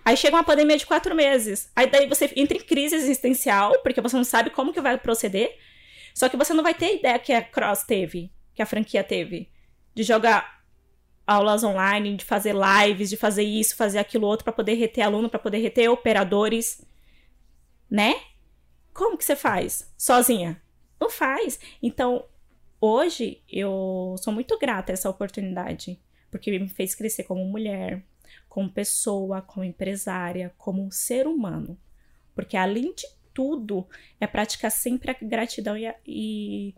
Aí 0.07 0.15
chega 0.15 0.37
uma 0.37 0.43
pandemia 0.43 0.77
de 0.77 0.85
quatro 0.85 1.13
meses. 1.13 1.69
Aí 1.75 1.85
daí 1.85 2.07
você 2.07 2.31
entra 2.37 2.55
em 2.55 2.61
crise 2.61 2.95
existencial, 2.95 3.77
porque 3.83 3.99
você 3.99 4.15
não 4.15 4.23
sabe 4.23 4.49
como 4.49 4.71
que 4.71 4.79
vai 4.79 4.97
proceder. 4.97 5.57
Só 6.15 6.29
que 6.29 6.37
você 6.37 6.53
não 6.53 6.63
vai 6.63 6.73
ter 6.73 6.95
ideia 6.95 7.19
que 7.19 7.33
a 7.33 7.41
Cross 7.41 7.83
teve, 7.83 8.31
que 8.55 8.61
a 8.61 8.65
franquia 8.65 9.03
teve. 9.03 9.51
De 9.93 10.03
jogar 10.03 10.63
aulas 11.27 11.61
online, 11.61 12.15
de 12.15 12.23
fazer 12.23 12.55
lives, 12.55 13.09
de 13.09 13.17
fazer 13.17 13.43
isso, 13.43 13.75
fazer 13.75 13.99
aquilo 13.99 14.27
outro 14.27 14.45
para 14.45 14.53
poder 14.53 14.75
reter 14.75 15.01
aluno, 15.01 15.27
para 15.29 15.39
poder 15.39 15.57
reter 15.57 15.89
operadores, 15.89 16.87
né? 17.91 18.15
Como 18.93 19.17
que 19.17 19.25
você 19.25 19.35
faz? 19.35 19.93
Sozinha? 19.97 20.61
Não 21.01 21.09
faz. 21.09 21.59
Então, 21.83 22.23
hoje 22.79 23.43
eu 23.51 24.15
sou 24.19 24.31
muito 24.31 24.57
grata 24.57 24.89
a 24.89 24.93
essa 24.93 25.09
oportunidade, 25.09 25.99
porque 26.31 26.57
me 26.57 26.69
fez 26.69 26.95
crescer 26.95 27.25
como 27.25 27.43
mulher, 27.43 28.05
como 28.57 28.71
pessoa, 28.71 29.39
como 29.39 29.63
empresária, 29.63 30.51
como 30.57 30.83
um 30.83 30.89
ser 30.89 31.27
humano. 31.27 31.79
Porque 32.33 32.57
além 32.57 32.91
de 32.91 33.05
tudo, 33.31 33.87
é 34.19 34.25
praticar 34.25 34.71
sempre 34.71 35.11
a 35.11 35.15
gratidão 35.21 35.77
e, 35.77 35.85
a, 35.85 35.95
e 36.03 36.73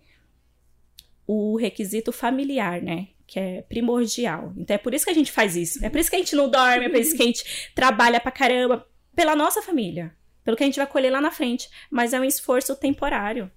o 1.25 1.55
requisito 1.55 2.11
familiar, 2.11 2.81
né? 2.81 3.07
Que 3.25 3.39
é 3.39 3.61
primordial. 3.61 4.53
Então 4.57 4.75
é 4.75 4.77
por 4.77 4.93
isso 4.93 5.05
que 5.05 5.11
a 5.11 5.13
gente 5.13 5.31
faz 5.31 5.55
isso. 5.55 5.79
É 5.81 5.89
por 5.89 6.01
isso 6.01 6.09
que 6.09 6.17
a 6.17 6.19
gente 6.19 6.35
não 6.35 6.49
dorme, 6.51 6.87
é 6.87 6.89
por 6.89 6.99
isso 6.99 7.15
que 7.15 7.23
a 7.23 7.25
gente 7.27 7.71
trabalha 7.73 8.19
pra 8.19 8.29
caramba 8.29 8.85
pela 9.15 9.33
nossa 9.33 9.61
família. 9.61 10.13
Pelo 10.43 10.57
que 10.57 10.63
a 10.63 10.65
gente 10.65 10.79
vai 10.79 10.87
colher 10.87 11.09
lá 11.09 11.21
na 11.21 11.31
frente. 11.31 11.69
Mas 11.89 12.11
é 12.11 12.19
um 12.19 12.25
esforço 12.25 12.75
temporário. 12.75 13.49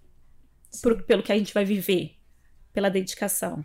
Por, 0.80 1.02
pelo 1.02 1.24
que 1.24 1.32
a 1.32 1.36
gente 1.36 1.52
vai 1.52 1.64
viver. 1.64 2.14
pela 2.72 2.88
dedicação. 2.88 3.64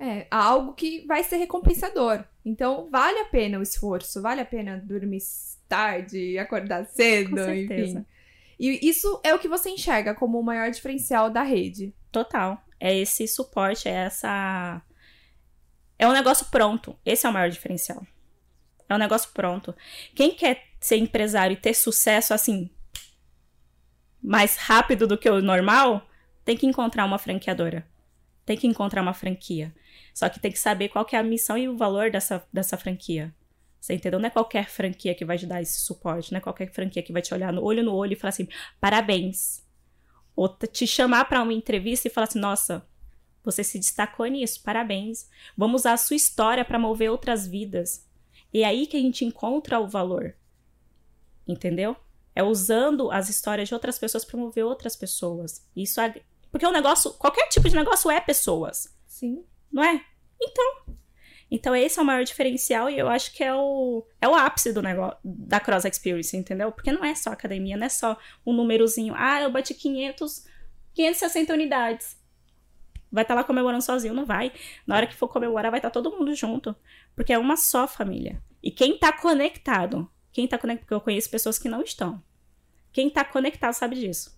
É, 0.00 0.26
algo 0.30 0.74
que 0.74 1.04
vai 1.06 1.24
ser 1.24 1.36
recompensador. 1.36 2.24
Então, 2.44 2.88
vale 2.90 3.18
a 3.18 3.24
pena 3.24 3.58
o 3.58 3.62
esforço, 3.62 4.22
vale 4.22 4.40
a 4.40 4.44
pena 4.44 4.78
dormir 4.78 5.20
tarde, 5.68 6.38
acordar 6.38 6.86
cedo, 6.86 7.30
Com 7.30 7.36
certeza. 7.36 7.98
enfim. 7.98 8.06
E 8.58 8.88
isso 8.88 9.20
é 9.22 9.34
o 9.34 9.38
que 9.38 9.46
você 9.46 9.70
enxerga 9.70 10.14
como 10.14 10.38
o 10.38 10.42
maior 10.42 10.70
diferencial 10.70 11.30
da 11.30 11.42
rede. 11.42 11.94
Total. 12.10 12.60
É 12.80 12.96
esse 12.96 13.26
suporte, 13.28 13.88
é 13.88 13.92
essa. 13.92 14.82
É 15.98 16.08
um 16.08 16.12
negócio 16.12 16.46
pronto. 16.46 16.96
Esse 17.04 17.26
é 17.26 17.30
o 17.30 17.32
maior 17.32 17.50
diferencial. 17.50 18.04
É 18.88 18.94
um 18.94 18.98
negócio 18.98 19.30
pronto. 19.32 19.74
Quem 20.14 20.34
quer 20.34 20.64
ser 20.80 20.96
empresário 20.96 21.54
e 21.54 21.60
ter 21.60 21.74
sucesso 21.74 22.32
assim, 22.32 22.70
mais 24.22 24.56
rápido 24.56 25.06
do 25.06 25.18
que 25.18 25.28
o 25.28 25.42
normal, 25.42 26.06
tem 26.44 26.56
que 26.56 26.66
encontrar 26.66 27.04
uma 27.04 27.18
franqueadora. 27.18 27.86
Tem 28.44 28.56
que 28.56 28.66
encontrar 28.66 29.02
uma 29.02 29.14
franquia. 29.14 29.74
Só 30.18 30.28
que 30.28 30.40
tem 30.40 30.50
que 30.50 30.58
saber 30.58 30.88
qual 30.88 31.04
que 31.04 31.14
é 31.14 31.18
a 31.20 31.22
missão 31.22 31.56
e 31.56 31.68
o 31.68 31.76
valor 31.76 32.10
dessa, 32.10 32.44
dessa 32.52 32.76
franquia. 32.76 33.32
Você 33.78 33.94
entendeu? 33.94 34.18
Não 34.18 34.26
é 34.26 34.30
qualquer 34.30 34.68
franquia 34.68 35.14
que 35.14 35.24
vai 35.24 35.38
te 35.38 35.46
dar 35.46 35.62
esse 35.62 35.78
suporte, 35.78 36.32
não 36.32 36.38
é 36.38 36.40
qualquer 36.40 36.72
franquia 36.72 37.04
que 37.04 37.12
vai 37.12 37.22
te 37.22 37.32
olhar 37.32 37.52
no 37.52 37.62
olho 37.62 37.84
no 37.84 37.94
olho 37.94 38.14
e 38.14 38.16
falar 38.16 38.30
assim: 38.30 38.48
parabéns. 38.80 39.64
Ou 40.34 40.48
te 40.48 40.88
chamar 40.88 41.26
para 41.26 41.40
uma 41.40 41.52
entrevista 41.52 42.08
e 42.08 42.10
falar 42.10 42.26
assim: 42.26 42.40
nossa, 42.40 42.84
você 43.44 43.62
se 43.62 43.78
destacou 43.78 44.26
nisso, 44.26 44.60
parabéns. 44.64 45.30
Vamos 45.56 45.82
usar 45.82 45.92
a 45.92 45.96
sua 45.96 46.16
história 46.16 46.64
para 46.64 46.80
mover 46.80 47.12
outras 47.12 47.46
vidas. 47.46 48.04
E 48.52 48.64
é 48.64 48.66
aí 48.66 48.88
que 48.88 48.96
a 48.96 49.00
gente 49.00 49.24
encontra 49.24 49.78
o 49.78 49.86
valor. 49.86 50.34
Entendeu? 51.46 51.94
É 52.34 52.42
usando 52.42 53.08
as 53.12 53.28
histórias 53.28 53.68
de 53.68 53.74
outras 53.74 54.00
pessoas 54.00 54.24
para 54.24 54.36
mover 54.36 54.64
outras 54.64 54.96
pessoas. 54.96 55.64
Isso 55.76 56.00
é... 56.00 56.20
Porque 56.50 56.66
o 56.66 56.72
negócio, 56.72 57.12
qualquer 57.12 57.46
tipo 57.50 57.68
de 57.68 57.76
negócio 57.76 58.10
é 58.10 58.20
pessoas, 58.20 58.92
Sim. 59.06 59.44
Não 59.72 59.82
é? 59.82 60.04
Então, 60.40 60.96
então 61.50 61.74
esse 61.74 61.98
é 61.98 62.02
o 62.02 62.04
maior 62.04 62.24
diferencial 62.24 62.90
e 62.90 62.98
eu 62.98 63.08
acho 63.08 63.32
que 63.32 63.42
é 63.42 63.54
o, 63.54 64.04
é 64.20 64.28
o 64.28 64.34
ápice 64.34 64.72
do 64.72 64.82
negócio 64.82 65.18
da 65.24 65.58
Cross 65.58 65.84
Experience, 65.84 66.36
entendeu? 66.36 66.70
Porque 66.70 66.92
não 66.92 67.04
é 67.04 67.14
só 67.14 67.30
academia, 67.30 67.76
não 67.76 67.86
é 67.86 67.88
só 67.88 68.18
um 68.44 68.52
númerozinho. 68.52 69.14
Ah, 69.16 69.40
eu 69.40 69.50
bati 69.50 69.74
500, 69.74 70.46
560 70.94 71.52
unidades. 71.52 72.18
Vai 73.10 73.24
estar 73.24 73.34
lá 73.34 73.42
comemorando 73.42 73.82
sozinho, 73.82 74.12
não 74.12 74.26
vai. 74.26 74.52
Na 74.86 74.96
hora 74.96 75.06
que 75.06 75.14
for 75.14 75.28
comemorar, 75.28 75.70
vai 75.70 75.78
estar 75.78 75.90
todo 75.90 76.10
mundo 76.10 76.34
junto. 76.34 76.76
Porque 77.14 77.32
é 77.32 77.38
uma 77.38 77.56
só 77.56 77.88
família. 77.88 78.42
E 78.62 78.70
quem 78.70 78.98
tá 78.98 79.10
conectado, 79.12 80.10
quem 80.30 80.46
tá 80.46 80.58
conectado, 80.58 80.84
porque 80.84 80.94
eu 80.94 81.00
conheço 81.00 81.30
pessoas 81.30 81.58
que 81.58 81.68
não 81.68 81.82
estão. 81.82 82.22
Quem 82.92 83.08
tá 83.08 83.24
conectado 83.24 83.72
sabe 83.72 83.96
disso. 83.96 84.37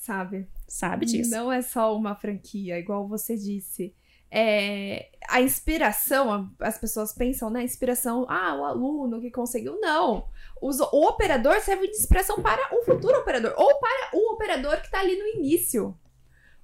Sabe? 0.00 0.48
Sabe 0.66 1.04
disso. 1.04 1.30
Não 1.30 1.52
é 1.52 1.60
só 1.60 1.94
uma 1.94 2.14
franquia, 2.16 2.78
igual 2.78 3.06
você 3.06 3.36
disse. 3.36 3.94
É, 4.30 5.10
a 5.28 5.42
inspiração, 5.42 6.50
as 6.58 6.78
pessoas 6.78 7.12
pensam, 7.12 7.50
né? 7.50 7.62
Inspiração, 7.62 8.24
ah, 8.26 8.54
o 8.56 8.64
aluno 8.64 9.20
que 9.20 9.30
conseguiu. 9.30 9.78
Não. 9.78 10.26
Os- 10.60 10.80
o 10.80 11.06
operador 11.06 11.60
serve 11.60 11.86
de 11.88 11.96
inspiração 11.98 12.40
para 12.40 12.74
o 12.74 12.82
futuro 12.82 13.18
operador, 13.18 13.52
ou 13.58 13.78
para 13.78 14.10
o 14.14 14.32
operador 14.32 14.78
que 14.80 14.86
está 14.86 15.00
ali 15.00 15.16
no 15.18 15.26
início. 15.38 15.94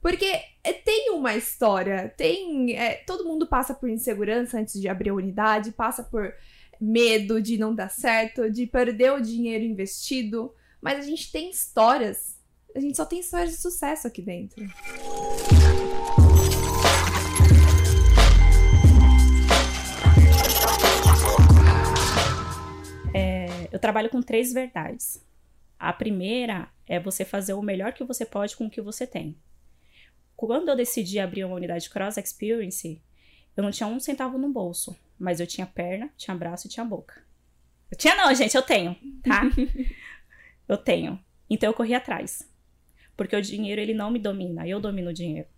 Porque 0.01 0.27
é, 0.65 0.73
tem 0.73 1.11
uma 1.11 1.35
história, 1.35 2.09
tem. 2.17 2.75
é, 2.75 2.95
todo 3.07 3.25
mundo 3.27 3.47
passa 3.47 3.75
por 3.75 3.91
insegurança 3.91 4.59
antes 4.59 4.81
de 4.81 4.89
abrir 4.89 5.11
a 5.11 5.15
unidade, 5.15 5.73
passa 5.73 6.03
por 6.03 6.33
medo 6.81 7.43
de 7.43 7.59
não 7.59 7.75
dar 7.75 7.91
certo, 7.91 8.51
de 8.51 8.67
perder 8.67 9.13
o 9.13 9.21
dinheiro 9.21 9.63
investido. 9.65 10.55
Mas 10.81 11.01
a 11.01 11.03
gente 11.03 11.31
tem 11.31 11.51
histórias. 11.51 12.36
A 12.77 12.81
gente 12.81 12.97
só 12.97 13.07
tem 13.07 13.21
histórias 13.21 13.53
de 13.53 13.57
sucesso 13.57 14.07
aqui 14.07 14.21
dentro. 14.21 14.63
Eu 23.77 23.79
trabalho 23.79 24.09
com 24.09 24.23
três 24.23 24.55
verdades. 24.55 25.23
A 25.79 25.93
primeira 25.93 26.71
é 26.87 26.99
você 26.99 27.27
fazer 27.27 27.53
o 27.53 27.61
melhor 27.61 27.93
que 27.93 28.03
você 28.05 28.25
pode 28.25 28.57
com 28.57 28.65
o 28.65 28.71
que 28.71 28.81
você 28.81 29.07
tem. 29.07 29.37
Quando 30.35 30.71
eu 30.71 30.77
decidi 30.77 31.19
abrir 31.19 31.45
uma 31.45 31.57
unidade 31.57 31.91
Cross 31.91 32.17
Experience, 32.17 33.03
eu 33.55 33.63
não 33.63 33.71
tinha 33.71 33.87
um 33.87 34.01
centavo 34.01 34.39
no 34.39 34.51
bolso, 34.51 34.97
mas 35.19 35.41
eu 35.41 35.47
tinha 35.47 35.67
perna, 35.67 36.11
tinha 36.17 36.35
braço 36.35 36.67
e 36.67 36.71
tinha 36.71 36.87
boca. 36.87 37.23
Eu 37.91 37.99
tinha 37.99 38.15
não, 38.17 38.35
gente, 38.35 38.55
eu 38.55 38.63
tenho, 38.63 38.97
tá? 39.23 39.43
eu 40.67 40.79
tenho. 40.79 41.23
Então 41.51 41.69
eu 41.69 41.75
corri 41.75 41.95
atrás. 41.95 42.56
Porque 43.17 43.35
o 43.35 43.43
dinheiro 43.43 43.81
ele 43.81 43.95
não 43.95 44.11
me 44.11 44.19
domina, 44.19 44.67
eu 44.67 44.81
domino 44.81 45.11
o 45.11 45.15
dinheiro. 45.15 45.49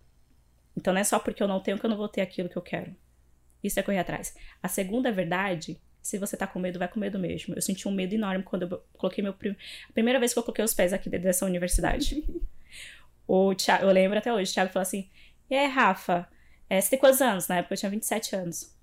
Então 0.77 0.93
não 0.93 1.01
é 1.01 1.03
só 1.03 1.19
porque 1.19 1.43
eu 1.43 1.47
não 1.47 1.59
tenho 1.59 1.77
que 1.77 1.85
eu 1.85 1.89
não 1.89 1.97
vou 1.97 2.07
ter 2.07 2.21
aquilo 2.21 2.49
que 2.49 2.57
eu 2.57 2.61
quero. 2.61 2.95
Isso 3.63 3.79
é 3.79 3.83
correr 3.83 3.99
atrás. 3.99 4.35
A 4.63 4.67
segunda 4.67 5.11
verdade 5.11 5.79
se 6.01 6.17
você 6.17 6.37
tá 6.37 6.47
com 6.47 6.59
medo, 6.59 6.79
vai 6.79 6.87
com 6.87 6.99
medo 6.99 7.19
mesmo. 7.19 7.53
Eu 7.55 7.61
senti 7.61 7.87
um 7.87 7.91
medo 7.91 8.13
enorme 8.13 8.43
quando 8.43 8.63
eu 8.63 8.83
coloquei 8.97 9.23
meu. 9.23 9.33
Prim... 9.33 9.55
A 9.89 9.93
primeira 9.93 10.19
vez 10.19 10.33
que 10.33 10.39
eu 10.39 10.43
coloquei 10.43 10.63
os 10.63 10.73
pés 10.73 10.93
aqui 10.93 11.09
dentro 11.09 11.25
dessa 11.25 11.45
universidade. 11.45 12.23
o 13.27 13.53
Thiago, 13.53 13.85
eu 13.85 13.91
lembro 13.91 14.17
até 14.17 14.33
hoje, 14.33 14.51
o 14.51 14.53
Thiago 14.53 14.71
falou 14.71 14.83
assim: 14.83 15.09
E 15.49 15.55
aí, 15.55 15.67
Rafa, 15.67 16.27
é, 16.69 16.79
você 16.79 16.89
tem 16.91 16.99
quantos 16.99 17.21
anos? 17.21 17.47
Na 17.47 17.57
época 17.57 17.73
eu 17.73 17.77
tinha 17.77 17.89
27 17.89 18.35
anos. 18.35 18.75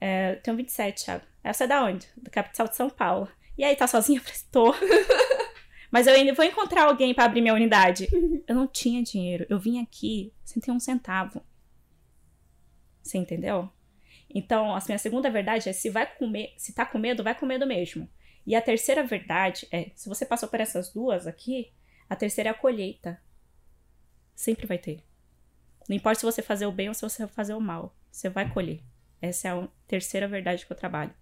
É, 0.00 0.32
eu 0.32 0.42
tenho 0.42 0.56
27, 0.56 1.04
Thiago. 1.04 1.24
É, 1.42 1.52
você 1.52 1.64
é 1.64 1.66
da 1.66 1.84
onde? 1.84 2.06
Da 2.16 2.30
capital 2.30 2.68
de 2.68 2.76
São 2.76 2.90
Paulo. 2.90 3.28
E 3.56 3.64
aí, 3.64 3.74
tá 3.74 3.86
sozinha? 3.86 4.20
Eu 4.22 4.24
falei: 4.24 4.40
Tô. 4.52 4.74
Mas 5.90 6.06
eu 6.06 6.14
ainda 6.14 6.34
vou 6.34 6.44
encontrar 6.44 6.84
alguém 6.84 7.14
para 7.14 7.24
abrir 7.24 7.40
minha 7.40 7.54
unidade. 7.54 8.08
Eu 8.46 8.54
não 8.54 8.66
tinha 8.66 9.02
dinheiro. 9.02 9.46
Eu 9.48 9.58
vim 9.58 9.80
aqui 9.80 10.32
sem 10.44 10.60
ter 10.60 10.70
um 10.70 10.80
centavo. 10.80 11.42
Você 13.02 13.18
entendeu? 13.18 13.70
Então, 14.28 14.74
a 14.74 14.82
minha 14.86 14.98
segunda 14.98 15.30
verdade 15.30 15.68
é 15.68 15.72
se 15.72 15.88
vai 15.88 16.06
com 16.06 16.28
me... 16.28 16.52
se 16.58 16.74
tá 16.74 16.84
com 16.84 16.98
medo, 16.98 17.24
vai 17.24 17.34
com 17.34 17.46
medo 17.46 17.66
mesmo. 17.66 18.08
E 18.46 18.54
a 18.54 18.62
terceira 18.62 19.02
verdade 19.02 19.66
é, 19.70 19.90
se 19.94 20.08
você 20.08 20.26
passou 20.26 20.48
por 20.48 20.60
essas 20.60 20.92
duas 20.92 21.26
aqui, 21.26 21.72
a 22.08 22.16
terceira 22.16 22.50
é 22.50 22.52
a 22.52 22.54
colheita. 22.54 23.20
Sempre 24.34 24.66
vai 24.66 24.78
ter. 24.78 25.02
Não 25.88 25.96
importa 25.96 26.20
se 26.20 26.26
você 26.26 26.42
fazer 26.42 26.66
o 26.66 26.72
bem 26.72 26.88
ou 26.88 26.94
se 26.94 27.02
você 27.02 27.26
fazer 27.26 27.54
o 27.54 27.60
mal, 27.60 27.96
você 28.10 28.28
vai 28.28 28.50
colher. 28.52 28.80
Essa 29.20 29.48
é 29.48 29.50
a 29.52 29.68
terceira 29.86 30.28
verdade 30.28 30.66
que 30.66 30.72
eu 30.72 30.76
trabalho. 30.76 31.12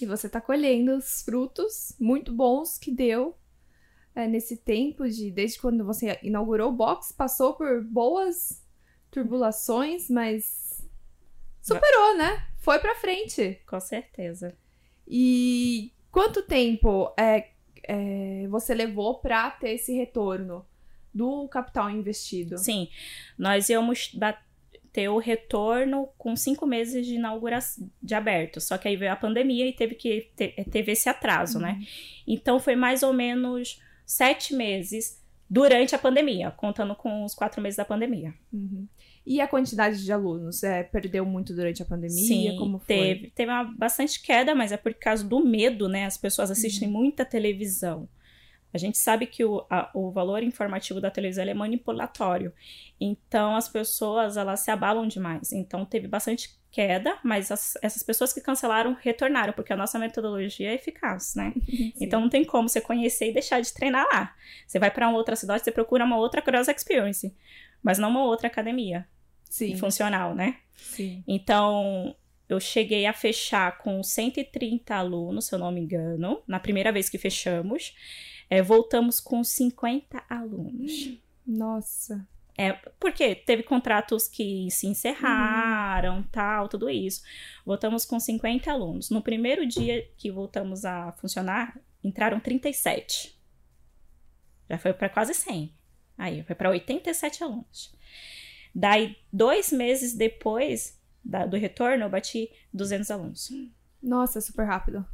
E 0.00 0.06
você 0.06 0.28
tá 0.28 0.40
colhendo 0.40 0.96
os 0.96 1.22
frutos 1.22 1.96
muito 1.98 2.32
bons 2.32 2.78
que 2.78 2.90
deu 2.90 3.36
é, 4.14 4.26
nesse 4.26 4.56
tempo 4.56 5.08
de 5.08 5.30
desde 5.30 5.60
quando 5.60 5.84
você 5.84 6.18
inaugurou 6.22 6.70
o 6.70 6.76
box, 6.76 7.12
passou 7.12 7.54
por 7.54 7.84
boas 7.84 8.64
turbulações, 9.10 10.10
mas 10.10 10.86
superou, 11.60 12.16
né? 12.16 12.46
Foi 12.58 12.78
pra 12.78 12.94
frente. 12.96 13.60
Com 13.66 13.78
certeza. 13.80 14.56
E 15.06 15.92
quanto 16.10 16.42
tempo 16.42 17.12
é, 17.16 17.50
é, 17.82 18.46
você 18.48 18.74
levou 18.74 19.18
pra 19.18 19.50
ter 19.50 19.70
esse 19.70 19.94
retorno 19.94 20.66
do 21.12 21.46
capital 21.48 21.90
investido? 21.90 22.58
Sim, 22.58 22.88
nós 23.38 23.68
íamos 23.68 24.10
ter 24.96 25.10
o 25.10 25.18
retorno 25.18 26.08
com 26.16 26.34
cinco 26.34 26.66
meses 26.66 27.06
de 27.06 27.16
inauguração 27.16 27.90
de 28.02 28.14
aberto. 28.14 28.62
Só 28.62 28.78
que 28.78 28.88
aí 28.88 28.96
veio 28.96 29.12
a 29.12 29.16
pandemia 29.16 29.68
e 29.68 29.72
teve 29.74 29.94
que 29.94 30.30
ter, 30.34 30.54
teve 30.70 30.92
esse 30.92 31.06
atraso, 31.06 31.58
uhum. 31.58 31.64
né? 31.64 31.82
Então 32.26 32.58
foi 32.58 32.74
mais 32.74 33.02
ou 33.02 33.12
menos 33.12 33.78
sete 34.06 34.54
meses 34.54 35.22
durante 35.50 35.94
a 35.94 35.98
pandemia, 35.98 36.50
contando 36.50 36.94
com 36.94 37.24
os 37.24 37.34
quatro 37.34 37.60
meses 37.60 37.76
da 37.76 37.84
pandemia. 37.84 38.32
Uhum. 38.50 38.88
E 39.26 39.38
a 39.38 39.46
quantidade 39.46 40.02
de 40.02 40.10
alunos? 40.10 40.62
É, 40.62 40.82
perdeu 40.82 41.26
muito 41.26 41.52
durante 41.52 41.82
a 41.82 41.84
pandemia? 41.84 42.26
Sim, 42.26 42.56
Como 42.56 42.78
foi? 42.78 42.86
teve. 42.86 43.30
Teve 43.32 43.52
uma 43.52 43.64
bastante 43.64 44.22
queda, 44.22 44.54
mas 44.54 44.72
é 44.72 44.78
por 44.78 44.94
causa 44.94 45.22
do 45.22 45.44
medo, 45.44 45.90
né? 45.90 46.06
As 46.06 46.16
pessoas 46.16 46.50
assistem 46.50 46.88
uhum. 46.88 46.94
muita 46.94 47.22
televisão. 47.22 48.08
A 48.72 48.78
gente 48.78 48.98
sabe 48.98 49.26
que 49.26 49.44
o, 49.44 49.64
a, 49.70 49.90
o 49.94 50.10
valor 50.10 50.42
informativo 50.42 51.00
da 51.00 51.10
televisão 51.10 51.44
é 51.44 51.54
manipulatório. 51.54 52.52
Então, 53.00 53.56
as 53.56 53.68
pessoas, 53.68 54.36
elas 54.36 54.60
se 54.60 54.70
abalam 54.70 55.06
demais. 55.06 55.52
Então, 55.52 55.84
teve 55.84 56.06
bastante 56.06 56.58
queda, 56.70 57.18
mas 57.24 57.50
as, 57.50 57.78
essas 57.80 58.02
pessoas 58.02 58.32
que 58.32 58.40
cancelaram 58.40 58.96
retornaram, 59.00 59.52
porque 59.52 59.72
a 59.72 59.76
nossa 59.76 59.98
metodologia 59.98 60.70
é 60.70 60.74
eficaz, 60.74 61.34
né? 61.34 61.54
então, 62.00 62.20
não 62.20 62.28
tem 62.28 62.44
como 62.44 62.68
você 62.68 62.80
conhecer 62.80 63.30
e 63.30 63.32
deixar 63.32 63.60
de 63.60 63.72
treinar 63.72 64.06
lá. 64.12 64.34
Você 64.66 64.78
vai 64.78 64.90
para 64.90 65.08
uma 65.08 65.16
outra 65.16 65.36
cidade, 65.36 65.64
você 65.64 65.72
procura 65.72 66.04
uma 66.04 66.18
outra 66.18 66.42
Cross 66.42 66.68
Experience, 66.68 67.34
mas 67.82 67.98
não 67.98 68.10
uma 68.10 68.24
outra 68.24 68.48
academia. 68.48 69.06
Sim. 69.48 69.76
funcional, 69.76 70.34
né? 70.34 70.58
Sim. 70.74 71.24
Então, 71.26 72.14
eu 72.48 72.60
cheguei 72.60 73.06
a 73.06 73.12
fechar 73.12 73.78
com 73.78 74.02
130 74.02 74.94
alunos, 74.94 75.46
se 75.46 75.54
eu 75.54 75.58
não 75.58 75.72
me 75.72 75.80
engano, 75.80 76.42
na 76.46 76.60
primeira 76.60 76.92
vez 76.92 77.08
que 77.08 77.18
fechamos. 77.18 77.94
É, 78.48 78.62
voltamos 78.62 79.20
com 79.20 79.42
50 79.42 80.22
alunos. 80.28 81.18
Nossa. 81.46 82.26
É, 82.58 82.72
porque 82.98 83.34
teve 83.34 83.62
contratos 83.62 84.26
que 84.26 84.70
se 84.70 84.86
encerraram, 84.86 86.16
uhum. 86.18 86.22
tal, 86.24 86.68
tudo 86.68 86.88
isso. 86.88 87.22
Voltamos 87.64 88.06
com 88.06 88.18
50 88.18 88.70
alunos. 88.70 89.10
No 89.10 89.20
primeiro 89.20 89.66
dia 89.66 90.08
que 90.16 90.30
voltamos 90.30 90.84
a 90.84 91.12
funcionar, 91.12 91.78
entraram 92.02 92.40
37. 92.40 93.38
Já 94.70 94.78
foi 94.78 94.94
para 94.94 95.08
quase 95.08 95.34
100. 95.34 95.72
Aí, 96.16 96.42
foi 96.44 96.54
para 96.56 96.70
87 96.70 97.44
alunos. 97.44 97.94
Daí, 98.74 99.16
dois 99.32 99.70
meses 99.70 100.14
depois 100.14 100.98
da- 101.22 101.44
do 101.46 101.56
retorno, 101.56 102.04
eu 102.04 102.08
bati 102.10 102.50
200 102.72 103.10
alunos. 103.10 103.50
Nossa, 104.02 104.40
super 104.40 104.64
rápido. 104.64 105.04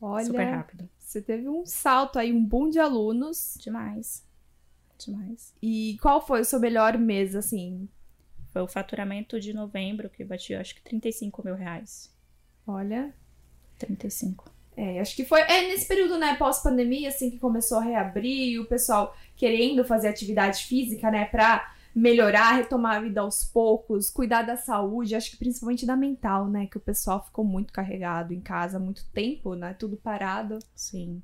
Olha, 0.00 0.24
Super 0.26 0.44
rápido. 0.44 0.88
Você 1.08 1.22
teve 1.22 1.48
um 1.48 1.64
salto 1.64 2.18
aí, 2.18 2.30
um 2.30 2.44
boom 2.44 2.68
de 2.68 2.78
alunos. 2.78 3.56
Demais. 3.58 4.22
Demais. 4.98 5.54
E 5.62 5.96
qual 6.02 6.24
foi 6.24 6.42
o 6.42 6.44
seu 6.44 6.60
melhor 6.60 6.98
mês, 6.98 7.34
assim? 7.34 7.88
Foi 8.52 8.60
o 8.60 8.68
faturamento 8.68 9.40
de 9.40 9.54
novembro 9.54 10.10
que 10.10 10.22
bati, 10.22 10.52
eu 10.52 10.60
acho 10.60 10.74
que 10.74 10.82
35 10.82 11.42
mil 11.42 11.54
reais. 11.54 12.14
Olha, 12.66 13.14
35. 13.78 14.52
É, 14.76 15.00
acho 15.00 15.16
que 15.16 15.24
foi 15.24 15.40
é 15.40 15.68
nesse 15.68 15.88
período, 15.88 16.18
né, 16.18 16.36
pós-pandemia, 16.36 17.08
assim, 17.08 17.30
que 17.30 17.38
começou 17.38 17.78
a 17.78 17.82
reabrir, 17.82 18.60
o 18.60 18.66
pessoal 18.66 19.16
querendo 19.34 19.86
fazer 19.86 20.08
atividade 20.08 20.64
física, 20.64 21.10
né, 21.10 21.24
pra 21.24 21.74
melhorar, 21.98 22.52
retomar 22.52 22.96
a 22.96 23.00
vida 23.00 23.20
aos 23.20 23.44
poucos, 23.44 24.08
cuidar 24.08 24.42
da 24.42 24.56
saúde, 24.56 25.14
acho 25.14 25.30
que 25.32 25.36
principalmente 25.36 25.84
da 25.84 25.96
mental, 25.96 26.48
né, 26.48 26.66
que 26.66 26.76
o 26.76 26.80
pessoal 26.80 27.24
ficou 27.24 27.44
muito 27.44 27.72
carregado 27.72 28.32
em 28.32 28.40
casa 28.40 28.76
há 28.76 28.80
muito 28.80 29.08
tempo, 29.10 29.54
né, 29.54 29.74
tudo 29.74 29.96
parado. 29.96 30.58
Sim. 30.74 31.22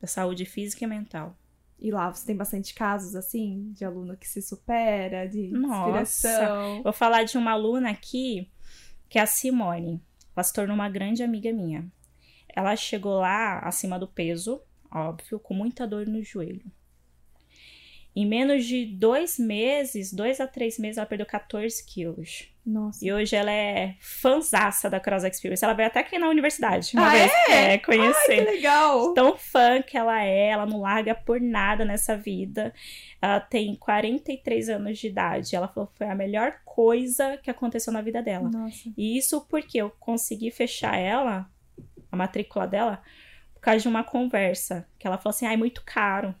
Da 0.00 0.06
saúde 0.06 0.44
física 0.44 0.84
e 0.84 0.86
mental. 0.86 1.36
E 1.78 1.90
lá 1.90 2.12
você 2.12 2.26
tem 2.26 2.36
bastante 2.36 2.74
casos, 2.74 3.16
assim, 3.16 3.72
de 3.72 3.84
aluno 3.84 4.16
que 4.16 4.28
se 4.28 4.40
supera, 4.40 5.26
de 5.26 5.48
Nossa. 5.48 6.02
inspiração. 6.02 6.82
Vou 6.82 6.92
falar 6.92 7.24
de 7.24 7.36
uma 7.36 7.52
aluna 7.52 7.90
aqui, 7.90 8.50
que 9.08 9.18
é 9.18 9.22
a 9.22 9.26
Simone. 9.26 10.00
Ela 10.36 10.44
se 10.44 10.52
tornou 10.52 10.76
uma 10.76 10.88
grande 10.88 11.22
amiga 11.22 11.52
minha. 11.52 11.90
Ela 12.48 12.76
chegou 12.76 13.18
lá 13.18 13.58
acima 13.60 13.98
do 13.98 14.06
peso, 14.06 14.62
óbvio, 14.90 15.40
com 15.40 15.54
muita 15.54 15.86
dor 15.86 16.06
no 16.06 16.22
joelho. 16.22 16.70
Em 18.14 18.26
menos 18.26 18.66
de 18.66 18.84
dois 18.84 19.38
meses, 19.38 20.12
dois 20.12 20.38
a 20.38 20.46
três 20.46 20.78
meses, 20.78 20.98
ela 20.98 21.06
perdeu 21.06 21.26
14 21.26 21.82
quilos. 21.86 22.48
Nossa. 22.64 23.04
E 23.04 23.10
hoje 23.10 23.34
ela 23.34 23.50
é 23.50 23.96
fanzaça 24.00 24.88
da 24.90 25.00
Cross 25.00 25.24
Experience. 25.24 25.64
Ela 25.64 25.72
veio 25.72 25.88
até 25.88 26.00
aqui 26.00 26.18
na 26.18 26.28
universidade. 26.28 26.92
Uma 26.94 27.06
Ah, 27.08 27.10
vez. 27.10 27.32
é? 27.48 27.72
É, 27.74 27.78
conhecer 27.78 28.44
Que 28.44 28.50
legal! 28.52 29.14
tão 29.14 29.36
fã 29.36 29.80
que 29.82 29.96
ela 29.96 30.22
é, 30.22 30.48
ela 30.48 30.66
não 30.66 30.80
larga 30.82 31.14
por 31.14 31.40
nada 31.40 31.84
nessa 31.86 32.16
vida. 32.16 32.72
Ela 33.20 33.40
tem 33.40 33.74
43 33.76 34.68
anos 34.68 34.98
de 34.98 35.08
idade. 35.08 35.56
Ela 35.56 35.66
falou 35.66 35.88
que 35.88 35.96
foi 35.98 36.06
a 36.06 36.14
melhor 36.14 36.60
coisa 36.64 37.36
que 37.38 37.50
aconteceu 37.50 37.92
na 37.92 38.02
vida 38.02 38.22
dela. 38.22 38.48
Nossa. 38.50 38.90
E 38.96 39.16
isso 39.16 39.40
porque 39.48 39.78
eu 39.78 39.90
consegui 39.98 40.50
fechar 40.50 40.96
ela, 40.96 41.50
a 42.12 42.16
matrícula 42.16 42.66
dela, 42.68 43.02
por 43.54 43.60
causa 43.60 43.80
de 43.80 43.88
uma 43.88 44.04
conversa. 44.04 44.86
Que 44.98 45.06
ela 45.06 45.16
falou 45.18 45.30
assim: 45.34 45.46
ah, 45.46 45.52
é 45.52 45.56
muito 45.56 45.82
caro. 45.84 46.32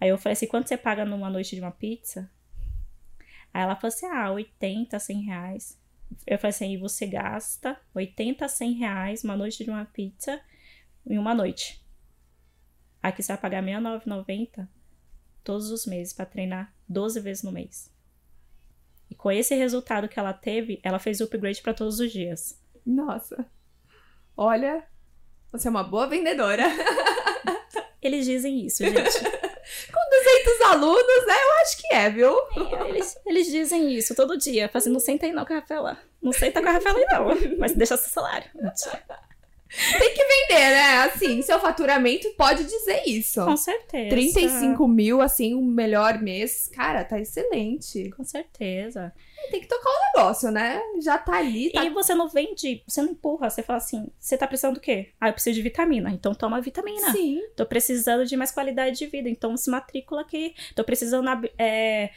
Aí 0.00 0.08
eu 0.08 0.18
falei 0.18 0.34
assim: 0.34 0.46
quanto 0.46 0.68
você 0.68 0.76
paga 0.76 1.04
numa 1.04 1.30
noite 1.30 1.54
de 1.54 1.60
uma 1.60 1.70
pizza? 1.70 2.30
Aí 3.52 3.62
ela 3.62 3.76
falou 3.76 3.88
assim: 3.88 4.06
ah, 4.06 4.30
80, 4.32 4.98
100 4.98 5.22
reais. 5.22 5.80
Eu 6.26 6.38
falei 6.38 6.50
assim: 6.50 6.72
e 6.72 6.76
você 6.76 7.06
gasta 7.06 7.80
80, 7.94 8.48
100 8.48 8.72
reais 8.72 9.24
uma 9.24 9.36
noite 9.36 9.64
de 9.64 9.70
uma 9.70 9.84
pizza 9.84 10.40
em 11.06 11.18
uma 11.18 11.34
noite. 11.34 11.84
Aqui 13.02 13.22
você 13.22 13.32
vai 13.32 13.40
pagar 13.40 13.62
R$ 13.62 13.72
69,90 13.72 14.68
todos 15.44 15.70
os 15.70 15.86
meses 15.86 16.12
para 16.12 16.26
treinar 16.26 16.74
12 16.88 17.20
vezes 17.20 17.42
no 17.44 17.52
mês. 17.52 17.94
E 19.08 19.14
com 19.14 19.30
esse 19.30 19.54
resultado 19.54 20.08
que 20.08 20.18
ela 20.18 20.32
teve, 20.32 20.80
ela 20.82 20.98
fez 20.98 21.20
o 21.20 21.24
upgrade 21.24 21.62
para 21.62 21.72
todos 21.72 22.00
os 22.00 22.10
dias. 22.10 22.60
Nossa. 22.84 23.46
Olha, 24.36 24.84
você 25.52 25.68
é 25.68 25.70
uma 25.70 25.84
boa 25.84 26.08
vendedora. 26.08 26.64
Eles 28.02 28.26
dizem 28.26 28.66
isso, 28.66 28.84
gente. 28.84 28.96
200 30.10 30.60
alunos, 30.72 31.26
né? 31.26 31.34
Eu 31.34 31.62
acho 31.62 31.78
que 31.78 31.94
é, 31.94 32.10
viu? 32.10 32.36
eles, 32.88 33.18
eles 33.26 33.46
dizem 33.46 33.94
isso 33.94 34.14
todo 34.14 34.38
dia. 34.38 34.68
Fazendo, 34.68 35.00
senta 35.00 35.26
aí 35.26 35.32
não 35.32 35.44
com 35.44 35.52
a 35.52 35.56
Rafaela. 35.56 35.98
Não 36.22 36.32
senta 36.32 36.62
com 36.62 36.68
a 36.68 36.72
Rafaela 36.72 37.00
não. 37.10 37.58
Mas 37.58 37.72
deixa 37.72 37.96
seu 37.96 38.10
salário. 38.10 38.50
Mentira. 38.54 39.25
Tem 39.98 40.14
que 40.14 40.24
vender, 40.24 40.70
né? 40.70 40.96
Assim, 41.04 41.42
seu 41.42 41.60
faturamento 41.60 42.28
pode 42.36 42.64
dizer 42.64 43.02
isso. 43.06 43.44
Com 43.44 43.56
certeza. 43.56 44.08
35 44.08 44.88
mil, 44.88 45.20
assim, 45.20 45.54
o 45.54 45.62
melhor 45.62 46.20
mês. 46.20 46.70
Cara, 46.74 47.04
tá 47.04 47.20
excelente. 47.20 48.10
Com 48.10 48.24
certeza. 48.24 49.12
Tem 49.50 49.60
que 49.60 49.68
tocar 49.68 49.90
o 49.90 50.16
negócio, 50.16 50.50
né? 50.50 50.80
Já 51.00 51.18
tá 51.18 51.36
ali, 51.36 51.70
tá 51.70 51.84
E 51.84 51.90
você 51.90 52.14
não 52.14 52.28
vende, 52.28 52.82
você 52.86 53.02
não 53.02 53.10
empurra. 53.10 53.50
Você 53.50 53.62
fala 53.62 53.76
assim, 53.76 54.08
você 54.18 54.36
tá 54.36 54.46
precisando 54.46 54.74
do 54.74 54.80
quê? 54.80 55.10
Ah, 55.20 55.28
eu 55.28 55.32
preciso 55.32 55.54
de 55.54 55.62
vitamina. 55.62 56.10
Então 56.10 56.34
toma 56.34 56.60
vitamina. 56.60 57.12
Sim. 57.12 57.42
Tô 57.54 57.66
precisando 57.66 58.24
de 58.24 58.36
mais 58.36 58.50
qualidade 58.50 58.98
de 58.98 59.06
vida, 59.06 59.28
então 59.28 59.56
se 59.56 59.70
matricula 59.70 60.22
aqui. 60.22 60.54
Tô 60.74 60.82
precisando 60.82 61.28
é, 61.58 62.10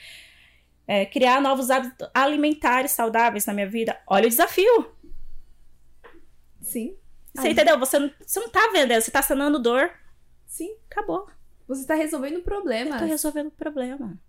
é, 0.87 1.05
criar 1.05 1.41
novos 1.41 1.69
hábitos 1.69 2.07
alimentares 2.13 2.91
saudáveis 2.91 3.45
na 3.45 3.53
minha 3.53 3.69
vida. 3.69 3.99
Olha 4.07 4.25
o 4.25 4.29
desafio. 4.29 4.91
Sim. 6.61 6.95
Você 7.35 7.49
entendeu? 7.49 7.77
Você 7.79 7.99
não, 7.99 8.11
você 8.25 8.39
não 8.39 8.49
tá 8.49 8.69
vendendo, 8.73 9.01
você 9.01 9.11
tá 9.11 9.21
sanando 9.21 9.59
dor. 9.59 9.91
Sim. 10.47 10.75
Acabou. 10.89 11.27
Você 11.67 11.85
tá 11.85 11.93
resolvendo 11.93 12.41
problemas. 12.41 12.99
Tô 12.99 13.05
resolvendo 13.07 13.47
o 13.47 13.51
problema. 13.51 14.19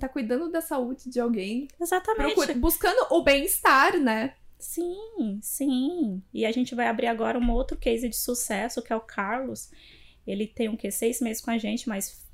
Tá 0.00 0.08
cuidando 0.08 0.50
da 0.50 0.60
saúde 0.60 1.08
de 1.10 1.20
alguém. 1.20 1.68
Exatamente. 1.80 2.34
Procura- 2.34 2.54
buscando 2.54 3.06
o 3.10 3.22
bem-estar, 3.22 3.98
né? 3.98 4.34
Sim, 4.58 5.38
sim. 5.42 6.22
E 6.32 6.46
a 6.46 6.52
gente 6.52 6.74
vai 6.74 6.86
abrir 6.86 7.06
agora 7.08 7.38
um 7.38 7.50
outro 7.50 7.76
case 7.76 8.08
de 8.08 8.16
sucesso, 8.16 8.80
que 8.82 8.92
é 8.92 8.96
o 8.96 9.00
Carlos. 9.00 9.70
Ele 10.26 10.46
tem 10.46 10.68
o 10.68 10.76
quê? 10.76 10.90
Seis 10.90 11.20
meses 11.20 11.42
com 11.42 11.50
a 11.50 11.58
gente, 11.58 11.88
mas 11.88 12.24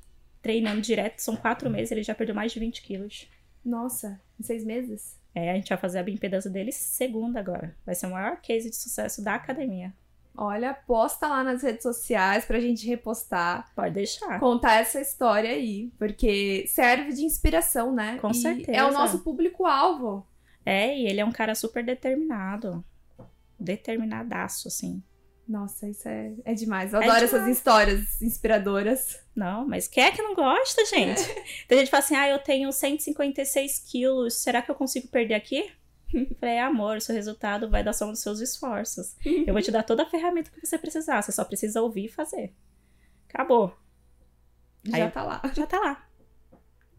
treinando 0.41 0.79
direto, 0.79 1.19
são 1.19 1.35
quatro 1.35 1.69
meses, 1.69 1.91
ele 1.91 2.03
já 2.03 2.15
perdeu 2.15 2.33
mais 2.33 2.51
de 2.51 2.59
20 2.59 2.81
quilos. 2.81 3.27
Nossa, 3.65 4.21
em 4.39 4.43
seis 4.43 4.63
meses? 4.63 5.18
É, 5.39 5.51
a 5.51 5.55
gente 5.55 5.69
vai 5.69 5.77
fazer 5.77 5.99
a 5.99 6.03
bioimpedância 6.03 6.49
dele 6.49 6.71
segunda 6.71 7.39
agora. 7.39 7.73
Vai 7.85 7.95
ser 7.95 8.07
o 8.07 8.11
maior 8.11 8.37
case 8.41 8.69
de 8.69 8.75
sucesso 8.75 9.23
da 9.23 9.35
academia. 9.35 9.93
Olha, 10.37 10.73
posta 10.73 11.27
lá 11.27 11.43
nas 11.43 11.63
redes 11.63 11.83
sociais 11.83 12.45
pra 12.45 12.59
gente 12.59 12.87
repostar. 12.87 13.69
Pode 13.75 13.93
deixar. 13.93 14.39
contar 14.39 14.75
essa 14.75 15.01
história 15.01 15.49
aí, 15.49 15.91
porque 15.97 16.65
serve 16.67 17.13
de 17.13 17.23
inspiração, 17.23 17.93
né? 17.93 18.17
Com 18.19 18.31
E 18.31 18.35
certeza. 18.35 18.77
É 18.77 18.83
o 18.85 18.91
nosso 18.91 19.19
público-alvo. 19.19 20.25
É, 20.65 20.97
e 20.97 21.07
ele 21.07 21.19
é 21.19 21.25
um 21.25 21.31
cara 21.31 21.55
super 21.55 21.83
determinado. 21.83 22.83
Determinadaço, 23.59 24.67
assim. 24.67 25.03
Nossa, 25.49 25.89
isso 25.89 26.07
é, 26.07 26.31
é 26.45 26.53
demais. 26.53 26.93
Eu 26.93 27.01
É 27.01 27.05
adoro 27.05 27.25
demais. 27.25 27.33
essas 27.33 27.57
histórias 27.57 28.21
inspiradoras. 28.21 29.19
Não, 29.35 29.67
mas 29.67 29.87
quem 29.87 30.03
é 30.03 30.11
que 30.11 30.21
não 30.21 30.35
gosta, 30.35 30.85
gente? 30.85 31.23
Tem 31.67 31.79
gente 31.79 31.87
que 31.87 31.91
fala 31.91 32.03
assim, 32.03 32.15
ah, 32.15 32.29
eu 32.29 32.37
tenho 32.37 32.71
156 32.71 33.79
quilos, 33.89 34.35
será 34.35 34.61
que 34.61 34.69
eu 34.69 34.75
consigo 34.75 35.07
perder 35.07 35.33
aqui? 35.33 35.71
Eu 36.13 36.35
falei, 36.39 36.59
amor, 36.59 36.97
o 36.97 37.01
seu 37.01 37.15
resultado 37.15 37.67
vai 37.69 37.83
da 37.83 37.93
soma 37.93 38.11
dos 38.11 38.21
seus 38.21 38.39
esforços. 38.39 39.15
Eu 39.25 39.51
vou 39.53 39.61
te 39.61 39.71
dar 39.71 39.81
toda 39.83 40.03
a 40.03 40.09
ferramenta 40.09 40.51
que 40.51 40.65
você 40.65 40.77
precisar, 40.77 41.21
você 41.21 41.31
só 41.31 41.43
precisa 41.43 41.81
ouvir 41.81 42.05
e 42.05 42.09
fazer. 42.09 42.53
Acabou. 43.27 43.75
Já 44.83 45.05
Aí- 45.05 45.11
tá 45.11 45.23
lá. 45.23 45.41
Já 45.55 45.65
tá 45.67 45.79
lá. 45.79 46.08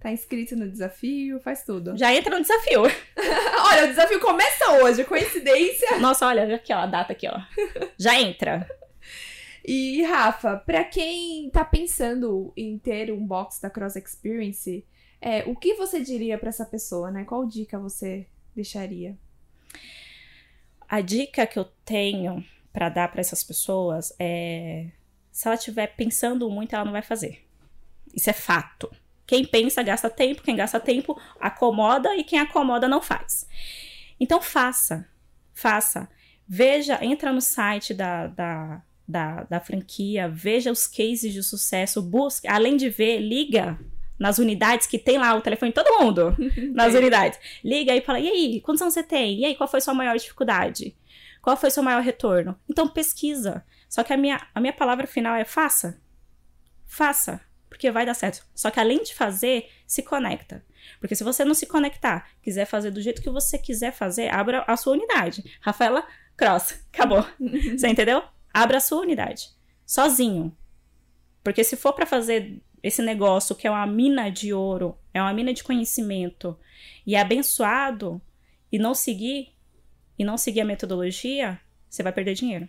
Tá 0.00 0.10
inscrito 0.10 0.56
no 0.56 0.66
desafio, 0.66 1.38
faz 1.40 1.62
tudo. 1.62 1.96
Já 1.96 2.14
entra 2.14 2.34
no 2.34 2.40
desafio. 2.40 2.82
Olha, 3.70 3.84
o 3.84 3.88
desafio 3.88 4.18
começa 4.18 4.82
hoje, 4.82 5.04
coincidência. 5.04 5.96
Nossa, 6.00 6.26
olha, 6.26 6.54
aqui, 6.56 6.72
ó, 6.72 6.78
a 6.78 6.86
data 6.86 7.12
aqui, 7.12 7.28
ó. 7.28 7.38
Já 7.98 8.18
entra. 8.18 8.66
E, 9.62 10.02
Rafa, 10.02 10.56
pra 10.56 10.84
quem 10.84 11.50
tá 11.50 11.62
pensando 11.66 12.50
em 12.56 12.78
ter 12.78 13.12
um 13.12 13.26
box 13.26 13.60
da 13.60 13.68
Cross 13.68 13.96
Experience, 13.96 14.86
é, 15.20 15.44
o 15.46 15.54
que 15.54 15.74
você 15.74 16.00
diria 16.00 16.38
pra 16.38 16.48
essa 16.48 16.64
pessoa, 16.64 17.10
né? 17.10 17.24
Qual 17.24 17.46
dica 17.46 17.78
você 17.78 18.26
deixaria? 18.56 19.18
A 20.88 21.02
dica 21.02 21.46
que 21.46 21.58
eu 21.58 21.66
tenho 21.84 22.42
pra 22.72 22.88
dar 22.88 23.12
pra 23.12 23.20
essas 23.20 23.44
pessoas 23.44 24.14
é: 24.18 24.86
se 25.30 25.46
ela 25.46 25.56
estiver 25.56 25.88
pensando 25.94 26.48
muito, 26.50 26.74
ela 26.74 26.86
não 26.86 26.92
vai 26.92 27.02
fazer. 27.02 27.44
Isso 28.14 28.30
é 28.30 28.32
fato. 28.32 28.90
Quem 29.30 29.44
pensa 29.44 29.80
gasta 29.80 30.10
tempo, 30.10 30.42
quem 30.42 30.56
gasta 30.56 30.80
tempo 30.80 31.16
acomoda 31.38 32.16
e 32.16 32.24
quem 32.24 32.40
acomoda 32.40 32.88
não 32.88 33.00
faz. 33.00 33.46
Então 34.18 34.42
faça, 34.42 35.06
faça. 35.54 36.08
Veja, 36.48 36.98
entra 37.00 37.32
no 37.32 37.40
site 37.40 37.94
da, 37.94 38.26
da, 38.26 38.82
da, 39.06 39.44
da 39.44 39.60
franquia, 39.60 40.28
veja 40.28 40.72
os 40.72 40.88
cases 40.88 41.32
de 41.32 41.44
sucesso, 41.44 42.02
busque, 42.02 42.48
além 42.48 42.76
de 42.76 42.90
ver, 42.90 43.20
liga 43.20 43.78
nas 44.18 44.40
unidades 44.40 44.88
que 44.88 44.98
tem 44.98 45.16
lá 45.16 45.32
o 45.36 45.40
telefone, 45.40 45.70
todo 45.70 46.02
mundo 46.02 46.34
nas 46.74 46.92
unidades. 46.94 47.38
Liga 47.64 47.94
e 47.94 48.00
fala: 48.00 48.18
e 48.18 48.28
aí, 48.28 48.60
quantos 48.60 48.82
anos 48.82 48.94
você 48.94 49.04
tem? 49.04 49.38
E 49.38 49.44
aí, 49.44 49.54
qual 49.54 49.68
foi 49.68 49.80
sua 49.80 49.94
maior 49.94 50.16
dificuldade? 50.16 50.96
Qual 51.40 51.56
foi 51.56 51.70
seu 51.70 51.84
maior 51.84 52.02
retorno? 52.02 52.58
Então 52.68 52.88
pesquisa. 52.88 53.64
Só 53.88 54.02
que 54.02 54.12
a 54.12 54.16
minha, 54.16 54.44
a 54.52 54.60
minha 54.60 54.72
palavra 54.72 55.06
final 55.06 55.36
é 55.36 55.44
faça. 55.44 56.02
Faça. 56.84 57.40
Porque 57.70 57.90
vai 57.90 58.04
dar 58.04 58.14
certo. 58.14 58.44
Só 58.54 58.70
que 58.70 58.80
além 58.80 59.02
de 59.02 59.14
fazer, 59.14 59.70
se 59.86 60.02
conecta. 60.02 60.62
Porque 60.98 61.14
se 61.14 61.24
você 61.24 61.44
não 61.44 61.54
se 61.54 61.66
conectar, 61.66 62.28
quiser 62.42 62.66
fazer 62.66 62.90
do 62.90 63.00
jeito 63.00 63.22
que 63.22 63.30
você 63.30 63.56
quiser 63.56 63.92
fazer, 63.92 64.28
abra 64.28 64.64
a 64.66 64.76
sua 64.76 64.92
unidade. 64.92 65.42
Rafaela 65.60 66.04
Cross. 66.36 66.84
Acabou. 66.92 67.24
Você 67.76 67.86
entendeu? 67.86 68.22
Abra 68.52 68.78
a 68.78 68.80
sua 68.80 69.02
unidade. 69.02 69.50
Sozinho. 69.86 70.56
Porque 71.44 71.62
se 71.62 71.76
for 71.76 71.92
pra 71.92 72.06
fazer 72.06 72.62
esse 72.82 73.02
negócio 73.02 73.54
que 73.54 73.66
é 73.66 73.70
uma 73.70 73.86
mina 73.86 74.30
de 74.30 74.52
ouro, 74.52 74.98
é 75.12 75.20
uma 75.20 75.32
mina 75.32 75.52
de 75.52 75.62
conhecimento, 75.62 76.58
e 77.06 77.14
é 77.14 77.20
abençoado, 77.20 78.20
e 78.72 78.78
não 78.78 78.94
seguir, 78.94 79.54
e 80.18 80.24
não 80.24 80.38
seguir 80.38 80.62
a 80.62 80.64
metodologia, 80.64 81.60
você 81.88 82.02
vai 82.02 82.12
perder 82.12 82.34
dinheiro. 82.34 82.68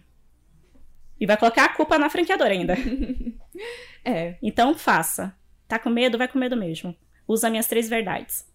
E 1.19 1.25
vai 1.25 1.37
colocar 1.37 1.65
a 1.65 1.73
culpa 1.73 1.97
na 1.97 2.09
franqueadora 2.09 2.51
ainda. 2.51 2.75
É, 4.03 4.35
Então 4.41 4.73
faça. 4.75 5.35
Tá 5.67 5.77
com 5.79 5.89
medo? 5.89 6.17
Vai 6.17 6.27
com 6.27 6.37
medo 6.39 6.57
mesmo. 6.57 6.95
Usa 7.27 7.49
minhas 7.49 7.67
três 7.67 7.87
verdades. 7.87 8.45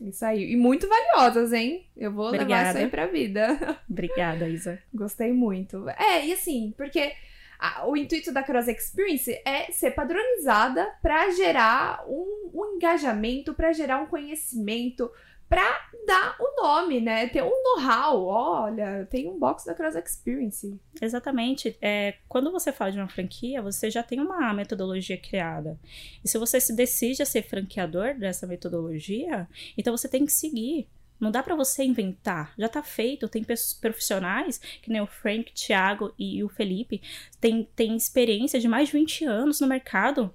isso 0.00 0.24
aí. 0.24 0.52
E 0.52 0.56
muito 0.56 0.88
valiosas, 0.88 1.52
hein? 1.52 1.86
Eu 1.96 2.12
vou 2.12 2.26
levar 2.30 2.42
Obrigada. 2.44 2.68
isso 2.70 2.78
aí 2.78 2.90
pra 2.90 3.06
vida. 3.06 3.78
Obrigada, 3.88 4.48
Isa. 4.48 4.78
Gostei 4.92 5.32
muito. 5.32 5.88
É, 5.90 6.26
e 6.26 6.32
assim, 6.32 6.74
porque 6.76 7.12
a- 7.58 7.86
o 7.86 7.96
intuito 7.96 8.32
da 8.32 8.42
Cross 8.42 8.68
Experience 8.68 9.30
é 9.44 9.70
ser 9.72 9.92
padronizada 9.92 10.86
pra 11.00 11.30
gerar 11.30 12.04
um, 12.08 12.50
um 12.52 12.74
engajamento, 12.76 13.54
pra 13.54 13.72
gerar 13.72 13.98
um 14.02 14.06
conhecimento, 14.06 15.10
pra 15.48 15.88
dar 16.06 16.36
o 16.40 16.62
nome, 16.62 17.00
né? 17.00 17.28
Ter 17.28 17.42
um 17.42 17.50
know-how. 17.62 18.24
Olha, 18.26 19.06
tem 19.10 19.28
um 19.28 19.38
box 19.38 19.64
da 19.64 19.74
Cross 19.74 19.96
Experience. 19.96 20.78
Exatamente. 21.00 21.76
É, 21.80 22.14
quando 22.28 22.50
você 22.52 22.72
fala 22.72 22.92
de 22.92 22.98
uma 22.98 23.08
franquia, 23.08 23.60
você 23.62 23.90
já 23.90 24.02
tem 24.02 24.20
uma 24.20 24.52
metodologia 24.54 25.16
criada. 25.18 25.78
E 26.24 26.28
se 26.28 26.38
você 26.38 26.60
se 26.60 26.74
decide 26.74 27.22
a 27.22 27.26
ser 27.26 27.42
franqueador 27.42 28.14
dessa 28.14 28.46
metodologia, 28.46 29.48
então 29.76 29.96
você 29.96 30.08
tem 30.08 30.24
que 30.24 30.32
seguir. 30.32 30.88
Não 31.18 31.30
dá 31.30 31.42
pra 31.42 31.56
você 31.56 31.82
inventar. 31.82 32.52
Já 32.58 32.68
tá 32.68 32.82
feito. 32.82 33.28
Tem 33.28 33.42
pessoas- 33.42 33.74
profissionais, 33.74 34.58
que 34.82 34.90
nem 34.90 35.00
o 35.00 35.06
Frank, 35.06 35.52
Thiago 35.54 36.12
e 36.18 36.44
o 36.44 36.48
Felipe, 36.48 37.00
tem, 37.40 37.68
tem 37.74 37.96
experiência 37.96 38.60
de 38.60 38.68
mais 38.68 38.88
de 38.88 38.92
20 38.98 39.24
anos 39.24 39.60
no 39.60 39.66
mercado. 39.66 40.32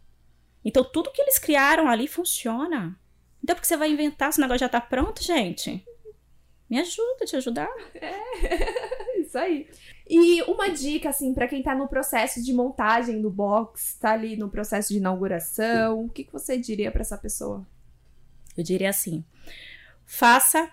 Então 0.65 0.84
tudo 0.84 1.12
que 1.12 1.21
eles 1.21 1.38
criaram 1.38 1.88
ali 1.88 2.08
funciona. 2.08 2.97
Então 3.43 3.56
por 3.56 3.62
que 3.62 3.67
você 3.67 3.77
vai 3.77 3.91
inventar 3.91 4.32
se 4.32 4.39
o 4.39 4.41
negócio 4.41 4.60
já 4.60 4.69
tá 4.69 4.80
pronto, 4.80 5.23
gente? 5.23 5.84
Me 6.69 6.80
ajuda 6.80 7.23
a 7.23 7.25
te 7.25 7.36
ajudar. 7.36 7.69
Isso 9.19 9.38
aí. 9.38 9.67
E 10.10 10.41
uma 10.43 10.69
dica, 10.69 11.10
assim, 11.10 11.34
pra 11.34 11.47
quem 11.47 11.62
tá 11.62 11.75
no 11.75 11.88
processo 11.88 12.43
de 12.43 12.54
montagem 12.54 13.21
do 13.21 13.30
box, 13.30 13.97
tá 13.99 14.12
ali 14.12 14.36
no 14.38 14.49
processo 14.49 14.89
de 14.89 14.97
inauguração, 14.97 16.06
o 16.06 16.10
que, 16.10 16.23
que 16.23 16.32
você 16.32 16.58
diria 16.58 16.91
pra 16.91 17.01
essa 17.01 17.17
pessoa? 17.17 17.65
Eu 18.58 18.63
diria 18.63 18.89
assim: 18.89 19.23
faça 20.06 20.69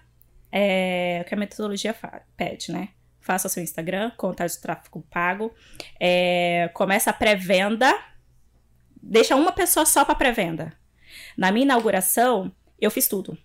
é, 0.50 1.22
o 1.24 1.28
que 1.28 1.34
a 1.34 1.38
metodologia 1.38 1.94
pede, 2.36 2.72
né? 2.72 2.90
Faça 3.20 3.46
o 3.46 3.50
seu 3.50 3.62
Instagram, 3.62 4.10
conta 4.16 4.46
de 4.46 4.58
tráfego 4.58 5.04
pago, 5.10 5.54
é, 6.00 6.70
começa 6.74 7.10
a 7.10 7.12
pré-venda, 7.12 7.92
deixa 9.02 9.36
uma 9.36 9.52
pessoa 9.52 9.84
só 9.84 10.04
para 10.04 10.14
pré-venda. 10.14 10.72
Na 11.36 11.50
minha 11.52 11.64
inauguração, 11.64 12.52
eu 12.80 12.90
fiz 12.90 13.08
tudo. 13.08 13.36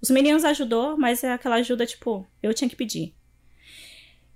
Os 0.00 0.10
meninos 0.10 0.44
ajudou, 0.44 0.96
mas 0.96 1.22
é 1.22 1.32
aquela 1.32 1.56
ajuda 1.56 1.86
tipo, 1.86 2.26
eu 2.42 2.52
tinha 2.52 2.68
que 2.68 2.76
pedir. 2.76 3.14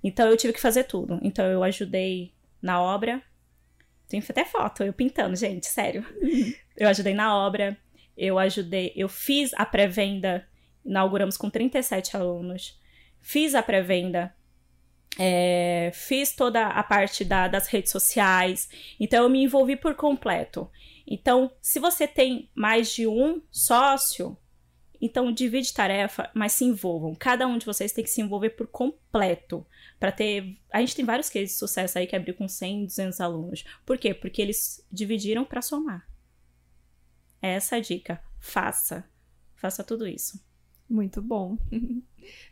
Então 0.02 0.28
eu 0.28 0.36
tive 0.36 0.52
que 0.52 0.60
fazer 0.60 0.84
tudo. 0.84 1.18
Então 1.22 1.44
eu 1.46 1.62
ajudei 1.62 2.32
na 2.62 2.80
obra. 2.80 3.22
Tem 4.08 4.22
até 4.28 4.44
foto, 4.44 4.84
eu 4.84 4.92
pintando, 4.92 5.34
gente, 5.34 5.66
sério. 5.66 6.04
Eu 6.76 6.88
ajudei 6.88 7.12
na 7.14 7.36
obra, 7.36 7.76
eu 8.16 8.38
ajudei, 8.38 8.92
eu 8.94 9.08
fiz 9.08 9.52
a 9.54 9.66
pré-venda, 9.66 10.46
inauguramos 10.84 11.36
com 11.36 11.50
37 11.50 12.16
alunos, 12.16 12.78
fiz 13.20 13.52
a 13.56 13.62
pré-venda, 13.64 14.32
é, 15.18 15.90
fiz 15.92 16.36
toda 16.36 16.66
a 16.68 16.82
parte 16.84 17.24
da- 17.24 17.48
das 17.48 17.66
redes 17.66 17.90
sociais, 17.90 18.68
então 19.00 19.24
eu 19.24 19.28
me 19.30 19.42
envolvi 19.42 19.74
por 19.74 19.94
completo. 19.96 20.70
Então, 21.06 21.52
se 21.62 21.78
você 21.78 22.08
tem 22.08 22.50
mais 22.54 22.92
de 22.92 23.06
um 23.06 23.40
sócio, 23.50 24.36
então 25.00 25.32
divide 25.32 25.72
tarefa, 25.72 26.30
mas 26.34 26.52
se 26.52 26.64
envolvam. 26.64 27.14
Cada 27.14 27.46
um 27.46 27.58
de 27.58 27.66
vocês 27.66 27.92
tem 27.92 28.02
que 28.02 28.10
se 28.10 28.20
envolver 28.20 28.50
por 28.50 28.66
completo. 28.66 29.66
Para 30.00 30.12
ter. 30.12 30.58
A 30.72 30.80
gente 30.80 30.96
tem 30.96 31.04
vários 31.04 31.28
cases 31.28 31.50
de 31.50 31.58
sucesso 31.58 31.98
aí 31.98 32.06
que 32.06 32.16
abriu 32.16 32.34
com 32.34 32.48
100, 32.48 32.86
200 32.86 33.20
alunos. 33.20 33.64
Por 33.84 33.98
quê? 33.98 34.12
Porque 34.12 34.42
eles 34.42 34.84
dividiram 34.90 35.44
para 35.44 35.62
somar. 35.62 36.08
Essa 37.40 37.76
é 37.76 37.78
a 37.78 37.82
dica. 37.82 38.22
Faça. 38.40 39.08
Faça 39.54 39.84
tudo 39.84 40.06
isso. 40.06 40.44
Muito 40.88 41.22
bom. 41.22 41.56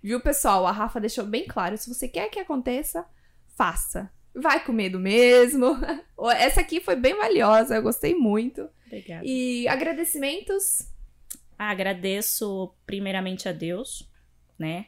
Viu, 0.02 0.20
pessoal? 0.20 0.66
A 0.66 0.72
Rafa 0.72 1.00
deixou 1.00 1.26
bem 1.26 1.46
claro. 1.46 1.76
Se 1.76 1.92
você 1.92 2.08
quer 2.08 2.28
que 2.28 2.38
aconteça, 2.38 3.06
faça. 3.56 4.12
Vai 4.34 4.64
com 4.64 4.72
medo 4.72 4.98
mesmo. 4.98 5.76
Essa 6.36 6.60
aqui 6.60 6.80
foi 6.80 6.96
bem 6.96 7.14
valiosa, 7.16 7.76
eu 7.76 7.82
gostei 7.82 8.14
muito. 8.14 8.68
Obrigada. 8.86 9.24
E 9.24 9.68
agradecimentos? 9.68 10.88
Ah, 11.58 11.70
Agradeço 11.70 12.74
primeiramente 12.84 13.48
a 13.48 13.52
Deus, 13.52 14.10
né? 14.58 14.86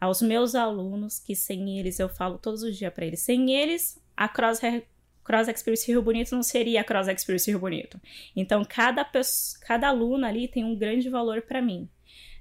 Aos 0.00 0.22
meus 0.22 0.54
alunos, 0.54 1.18
que 1.18 1.34
sem 1.34 1.78
eles 1.78 1.98
eu 1.98 2.08
falo 2.08 2.38
todos 2.38 2.62
os 2.62 2.76
dias 2.76 2.92
para 2.92 3.04
eles. 3.04 3.20
Sem 3.20 3.52
eles, 3.52 4.00
a 4.16 4.28
Cross, 4.28 4.60
Cross 5.24 5.48
Experience 5.48 5.86
Rio 5.86 6.02
Bonito 6.02 6.34
não 6.34 6.42
seria 6.42 6.80
a 6.80 6.84
Cross 6.84 7.08
Experience 7.08 7.50
Rio 7.50 7.60
Bonito. 7.60 8.00
Então, 8.34 8.64
cada, 8.64 9.04
cada 9.62 9.88
aluno 9.88 10.24
ali 10.24 10.48
tem 10.48 10.64
um 10.64 10.76
grande 10.76 11.08
valor 11.10 11.42
para 11.42 11.60
mim, 11.60 11.88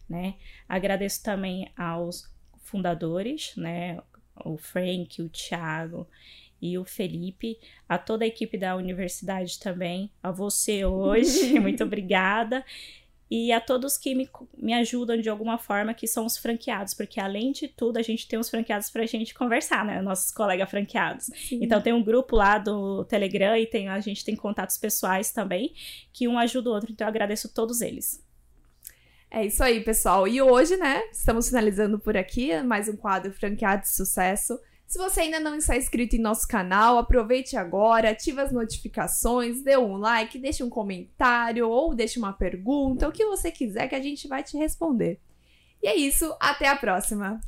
né? 0.07 0.35
Agradeço 0.67 1.21
também 1.23 1.71
aos 1.75 2.31
fundadores, 2.63 3.53
né? 3.57 3.99
O 4.45 4.57
Frank, 4.57 5.21
o 5.21 5.29
Thiago 5.29 6.07
e 6.61 6.77
o 6.77 6.83
Felipe, 6.83 7.57
a 7.87 7.97
toda 7.97 8.25
a 8.25 8.27
equipe 8.27 8.57
da 8.57 8.75
universidade 8.75 9.59
também, 9.59 10.11
a 10.21 10.31
você 10.31 10.83
hoje, 10.85 11.57
muito 11.59 11.83
obrigada 11.85 12.65
e 13.31 13.51
a 13.51 13.61
todos 13.61 13.95
que 13.95 14.15
me, 14.15 14.27
me 14.57 14.73
ajudam 14.73 15.19
de 15.21 15.29
alguma 15.29 15.57
forma, 15.57 15.93
que 15.93 16.07
são 16.07 16.25
os 16.25 16.35
franqueados, 16.35 16.95
porque 16.95 17.19
além 17.19 17.51
de 17.51 17.67
tudo, 17.67 17.97
a 17.97 18.01
gente 18.01 18.27
tem 18.27 18.39
os 18.39 18.49
franqueados 18.49 18.89
pra 18.89 19.05
gente 19.05 19.35
conversar, 19.35 19.85
né? 19.85 20.01
Nossos 20.01 20.31
colegas 20.31 20.69
franqueados. 20.69 21.29
Então 21.51 21.79
tem 21.79 21.93
um 21.93 22.03
grupo 22.03 22.35
lá 22.35 22.57
do 22.57 23.05
Telegram 23.05 23.55
e 23.55 23.67
tem, 23.67 23.87
a 23.87 23.99
gente 23.99 24.25
tem 24.25 24.35
contatos 24.35 24.77
pessoais 24.77 25.31
também, 25.31 25.73
que 26.11 26.27
um 26.27 26.39
ajuda 26.39 26.71
o 26.71 26.73
outro, 26.73 26.91
então 26.91 27.05
eu 27.05 27.09
agradeço 27.09 27.53
todos 27.53 27.81
eles. 27.81 28.27
É 29.31 29.45
isso 29.45 29.63
aí, 29.63 29.83
pessoal. 29.83 30.27
E 30.27 30.41
hoje, 30.41 30.75
né, 30.75 31.03
estamos 31.11 31.47
finalizando 31.49 31.99
por 31.99 32.17
aqui 32.17 32.59
mais 32.63 32.89
um 32.89 32.95
quadro 32.95 33.31
franqueado 33.31 33.83
de 33.83 33.89
sucesso. 33.89 34.59
Se 34.87 34.97
você 34.97 35.21
ainda 35.21 35.39
não 35.39 35.55
está 35.55 35.77
inscrito 35.77 36.15
em 36.15 36.19
nosso 36.19 36.47
canal, 36.47 36.97
aproveite 36.97 37.55
agora, 37.55 38.09
ative 38.09 38.41
as 38.41 38.51
notificações, 38.51 39.61
dê 39.61 39.77
um 39.77 39.97
like, 39.97 40.39
deixe 40.39 40.63
um 40.63 40.69
comentário 40.69 41.69
ou 41.69 41.93
deixe 41.93 42.17
uma 42.17 42.33
pergunta, 42.33 43.07
o 43.07 43.11
que 43.11 43.23
você 43.23 43.51
quiser 43.51 43.87
que 43.87 43.93
a 43.93 44.01
gente 44.01 44.27
vai 44.27 44.41
te 44.41 44.57
responder. 44.57 45.19
E 45.83 45.87
é 45.87 45.95
isso, 45.95 46.35
até 46.39 46.67
a 46.67 46.75
próxima. 46.75 47.39